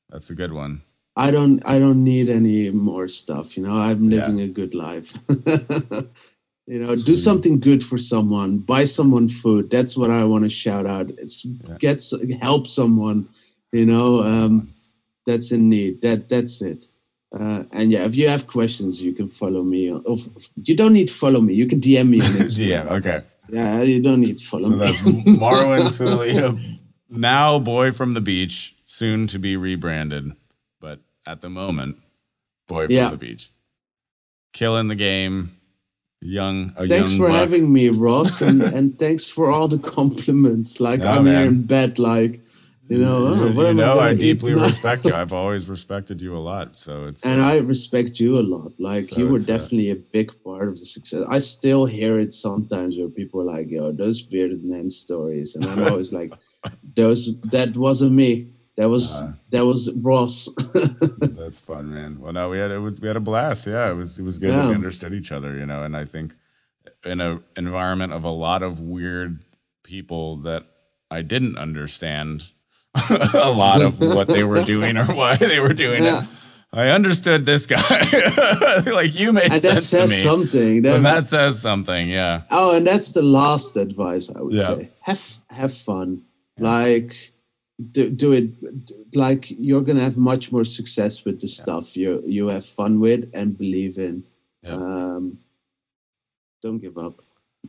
That's 0.10 0.29
a 0.29 0.36
good 0.36 0.53
one. 0.53 0.81
I 1.15 1.31
don't 1.31 1.62
I 1.65 1.79
don't 1.79 2.03
need 2.03 2.29
any 2.29 2.69
more 2.71 3.08
stuff, 3.08 3.55
you 3.58 3.63
know. 3.63 3.73
I'm 3.73 4.03
Yeah. 4.03 4.27
living 4.27 4.41
a 4.41 4.47
good 4.47 4.75
life. 4.75 5.17
you 6.67 6.79
know, 6.79 6.95
do 6.95 7.15
something 7.15 7.60
good 7.60 7.84
for 7.84 7.97
someone, 7.97 8.58
buy 8.60 8.84
someone 8.86 9.27
food. 9.29 9.69
That's 9.69 9.95
what 9.97 10.12
I 10.12 10.23
want 10.23 10.43
to 10.43 10.49
shout 10.49 10.86
out. 10.86 11.10
It's 11.17 11.45
Yeah. 11.45 11.77
get 11.79 12.03
help 12.41 12.67
someone, 12.67 13.27
you 13.71 13.86
know, 13.86 14.23
um 14.23 14.69
that's 15.25 15.51
in 15.51 15.69
need. 15.69 16.01
That 16.01 16.29
that's 16.29 16.62
it. 16.62 16.88
Uh, 17.38 17.63
and 17.71 17.91
yeah, 17.91 18.05
if 18.05 18.15
you 18.15 18.29
have 18.29 18.47
questions, 18.47 19.01
you 19.01 19.12
can 19.13 19.27
follow 19.27 19.63
me. 19.63 19.89
Of 19.89 20.29
you 20.63 20.75
don't 20.75 20.93
need 20.93 21.08
to 21.10 21.13
follow 21.13 21.41
me. 21.41 21.53
You 21.53 21.67
can 21.67 21.79
DM 21.81 22.10
me 22.10 22.21
on 22.21 22.31
Instagram. 22.43 22.67
yeah, 22.67 22.84
okay. 22.97 23.23
Yeah, 23.56 23.82
you 23.82 24.02
don't 24.02 24.22
need 24.22 24.38
to 24.38 24.46
follow 24.46 24.63
So 24.63 24.70
me. 24.72 24.78
that's 24.86 25.02
Marwin 25.41 25.80
Talili, 25.98 26.80
now 27.10 27.60
boy 27.60 27.91
from 27.91 28.12
the 28.12 28.22
beach, 28.22 28.76
soon 28.86 29.28
to 29.28 29.39
be 29.39 29.56
rebranded, 29.56 30.34
but 30.82 31.00
at 31.26 31.41
the 31.41 31.50
moment, 31.50 31.98
boy 32.68 32.86
from 32.88 32.96
Yeah. 32.96 33.12
the 33.12 33.18
beach. 33.18 33.52
Killing 34.54 34.88
the 34.89 34.96
game, 34.96 35.52
young 36.22 36.72
thanks 36.72 37.12
young 37.12 37.18
for 37.20 37.28
buck. 37.30 37.38
having 37.38 37.72
me, 37.72 37.89
Ross, 37.89 38.41
and, 38.41 38.62
and 38.78 38.98
thanks 39.00 39.30
for 39.30 39.52
all 39.52 39.68
the 39.68 39.80
compliments. 39.80 40.80
Like 40.80 41.02
No, 41.02 41.12
I'm 41.12 41.26
here 41.26 41.41
in 41.41 41.63
bed, 41.63 42.00
like 42.00 42.41
you 42.88 43.00
know, 43.00 43.34
you, 43.34 43.67
you 43.67 43.74
know, 43.74 43.98
I, 43.98 44.10
I 44.10 44.13
deeply 44.13 44.54
respect 44.69 45.06
you. 45.06 45.13
I've 45.13 45.34
always 45.34 45.67
respected 45.67 46.21
you 46.21 46.38
a 46.38 46.39
lot. 46.39 46.76
So 46.76 47.06
it's 47.06 47.26
and 47.26 47.41
uh, 47.41 47.45
I 47.45 47.58
respect 47.58 48.19
you 48.19 48.38
a 48.38 48.41
lot. 48.43 48.80
Like 48.80 49.06
So 49.06 49.17
you 49.17 49.28
were 49.28 49.39
uh, 49.39 49.43
definitely 49.45 49.89
a 49.89 49.95
big 49.95 50.32
part 50.43 50.67
of 50.67 50.76
the 50.76 50.86
success. 50.86 51.24
I 51.28 51.39
still 51.39 51.86
hear 51.86 52.19
it 52.19 52.34
sometimes 52.34 52.98
where 52.98 53.10
people 53.10 53.41
are 53.41 53.56
like, 53.56 53.69
"Yo, 53.69 53.91
those 53.91 54.21
bearded 54.21 54.63
men 54.63 54.89
stories," 54.89 55.56
and 55.56 55.65
I'm 55.65 55.84
always 55.88 56.13
like, 56.13 56.34
"Those 56.95 57.39
that 57.45 57.76
wasn't 57.76 58.12
me. 58.13 58.50
That 58.78 58.89
was 58.89 59.21
Uh. 59.21 59.34
that 59.50 59.65
was 59.65 59.91
Ross." 60.04 60.50
That's 61.19 61.62
fun, 61.62 61.93
man. 61.93 62.19
Well, 62.19 62.34
no, 62.34 62.50
we 62.50 62.60
had 62.60 62.71
it 62.71 62.80
was 62.80 63.00
we 63.02 63.08
had 63.08 63.17
a 63.17 63.21
blast. 63.21 63.65
Yeah, 63.65 63.89
it 63.89 63.95
was 63.95 64.19
it 64.19 64.24
was 64.24 64.38
good 64.38 64.52
that 64.52 64.67
we 64.69 64.76
understood 64.76 65.13
each 65.13 65.32
other, 65.32 65.56
you 65.56 65.65
know. 65.65 65.84
And 65.84 65.98
I 65.98 66.06
think 66.06 66.36
in 67.04 67.19
a 67.19 67.41
environment 67.56 68.13
of 68.13 68.24
a 68.24 68.30
lot 68.30 68.62
of 68.62 68.80
weird 68.80 69.43
people 69.84 70.36
that 70.38 70.65
I 71.10 71.21
didn't 71.21 71.58
understand 71.58 72.52
a 73.10 73.51
lot 73.51 73.81
of 73.81 73.99
what 74.15 74.27
they 74.27 74.43
were 74.43 74.63
doing 74.63 74.97
or 74.97 75.05
why 75.05 75.36
they 75.36 75.60
were 75.60 75.73
doing 75.73 76.03
Yeah. 76.03 76.23
it. 76.23 76.29
I 76.73 76.89
understood 76.89 77.45
this 77.45 77.65
guy. 77.65 77.79
like 78.91 79.17
you 79.17 79.31
made 79.31 79.51
and 79.51 79.62
that 79.62 79.81
sense 79.81 80.12
to 80.12 80.15
me. 80.15 80.21
something. 80.23 80.81
That, 80.81 80.95
and 80.97 81.05
that 81.05 81.25
says 81.25 81.62
something, 81.62 82.10
yeah. 82.10 82.41
Oh, 82.51 82.75
and 82.75 82.86
that's 82.86 83.13
the 83.13 83.21
last 83.21 83.77
advice 83.77 84.29
I 84.36 84.41
would 84.41 84.53
Yeah. 84.53 84.67
say. 84.67 84.89
Have 85.01 85.23
have 85.49 85.73
fun. 85.73 86.23
Like 86.60 87.15
do, 87.91 88.10
do 88.10 88.31
it 88.34 88.86
do- 88.86 89.05
like 89.15 89.51
you're 89.51 89.81
gonna 89.81 90.01
have 90.01 90.17
much 90.17 90.51
more 90.51 90.65
success 90.65 91.23
with 91.25 91.39
the 91.39 91.47
stuff 91.47 91.95
you 91.95 92.21
you 92.25 92.47
have 92.47 92.65
fun 92.65 92.99
with 92.99 93.29
and 93.34 93.58
believe 93.58 93.97
in. 93.97 94.23
Um 94.67 95.38
don't 96.62 96.79
give 96.79 96.97
up. 96.97 97.21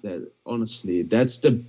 That 0.03 0.31
honestly, 0.47 1.03
that's 1.03 1.39
the 1.41 1.63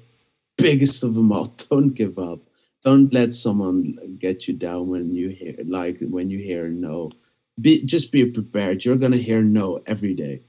biggest 0.58 1.04
of 1.04 1.13
them 1.15 1.32
all. 1.32 1.46
Don't 1.70 1.93
give 1.93 2.17
up. 2.17 2.39
Don't 2.84 3.12
let 3.13 3.34
someone 3.34 4.18
get 4.20 4.48
you 4.48 4.54
down 4.54 4.88
when 4.88 5.13
you 5.16 5.30
hear 5.30 5.56
like 5.66 5.98
when 6.02 6.30
you 6.30 6.40
hear 6.40 6.70
no. 6.70 7.12
Be 7.60 7.84
just 7.86 8.12
be 8.12 8.25
prepared. 8.25 8.86
You're 8.86 8.96
gonna 8.98 9.17
hear 9.17 9.42
no 9.42 9.82
every 9.88 10.13
day 10.13 10.42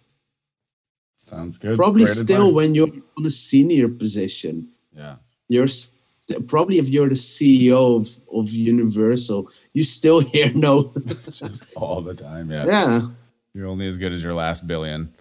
Sounds 1.17 1.59
good. 1.59 1.75
probably 1.77 2.05
Great 2.05 2.17
still 2.17 2.43
advice. 2.49 2.55
when 2.55 2.75
you're 2.75 2.93
on 3.19 3.27
a 3.27 3.31
senior 3.31 3.89
position 3.89 4.69
Yeah. 4.95 5.17
you're 5.49 5.67
st- 5.67 6.47
probably 6.47 6.79
if 6.79 6.89
you're 6.89 7.09
the 7.09 7.17
ceo 7.17 7.97
of, 8.01 8.07
of 8.39 8.51
universal 8.51 9.51
you 9.73 9.83
still 9.83 10.21
hear 10.33 10.53
no 10.53 10.93
Just 11.25 11.75
all 11.77 12.03
the 12.03 12.15
time, 12.15 12.51
yeah. 12.53 12.65
yeah 12.67 13.09
You're 13.53 13.67
only 13.67 13.89
as 13.89 13.97
good 13.97 14.13
as 14.13 14.23
your 14.23 14.35
last 14.35 14.67
billion. 14.67 15.13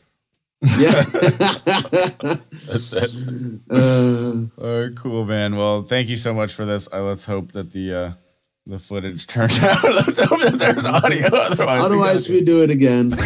Yeah 0.62 1.01
That's 2.68 2.93
it. 2.93 3.12
uh, 3.70 4.32
All 4.58 4.82
right, 4.82 4.95
cool, 4.95 5.26
man. 5.26 5.55
Well, 5.55 5.84
thank 5.84 6.10
you 6.10 6.18
so 6.18 6.34
much 6.34 6.53
for 6.53 6.66
this. 6.66 6.88
Uh, 6.91 7.03
let's 7.03 7.26
hope 7.26 7.51
that 7.51 7.72
the 7.72 7.93
uh, 7.93 8.12
the 8.66 8.80
footage 8.80 9.28
turned 9.34 9.51
out. 9.62 9.84
let's 9.93 10.20
hope 10.20 10.39
that 10.41 10.58
there's 10.58 10.86
audio. 10.86 11.28
Otherwise, 11.28 11.82
otherwise 11.84 12.30
we 12.30 12.36
we 12.38 12.41
do 12.41 12.64
it 12.64 12.70
again 12.72 13.10
We 13.12 13.18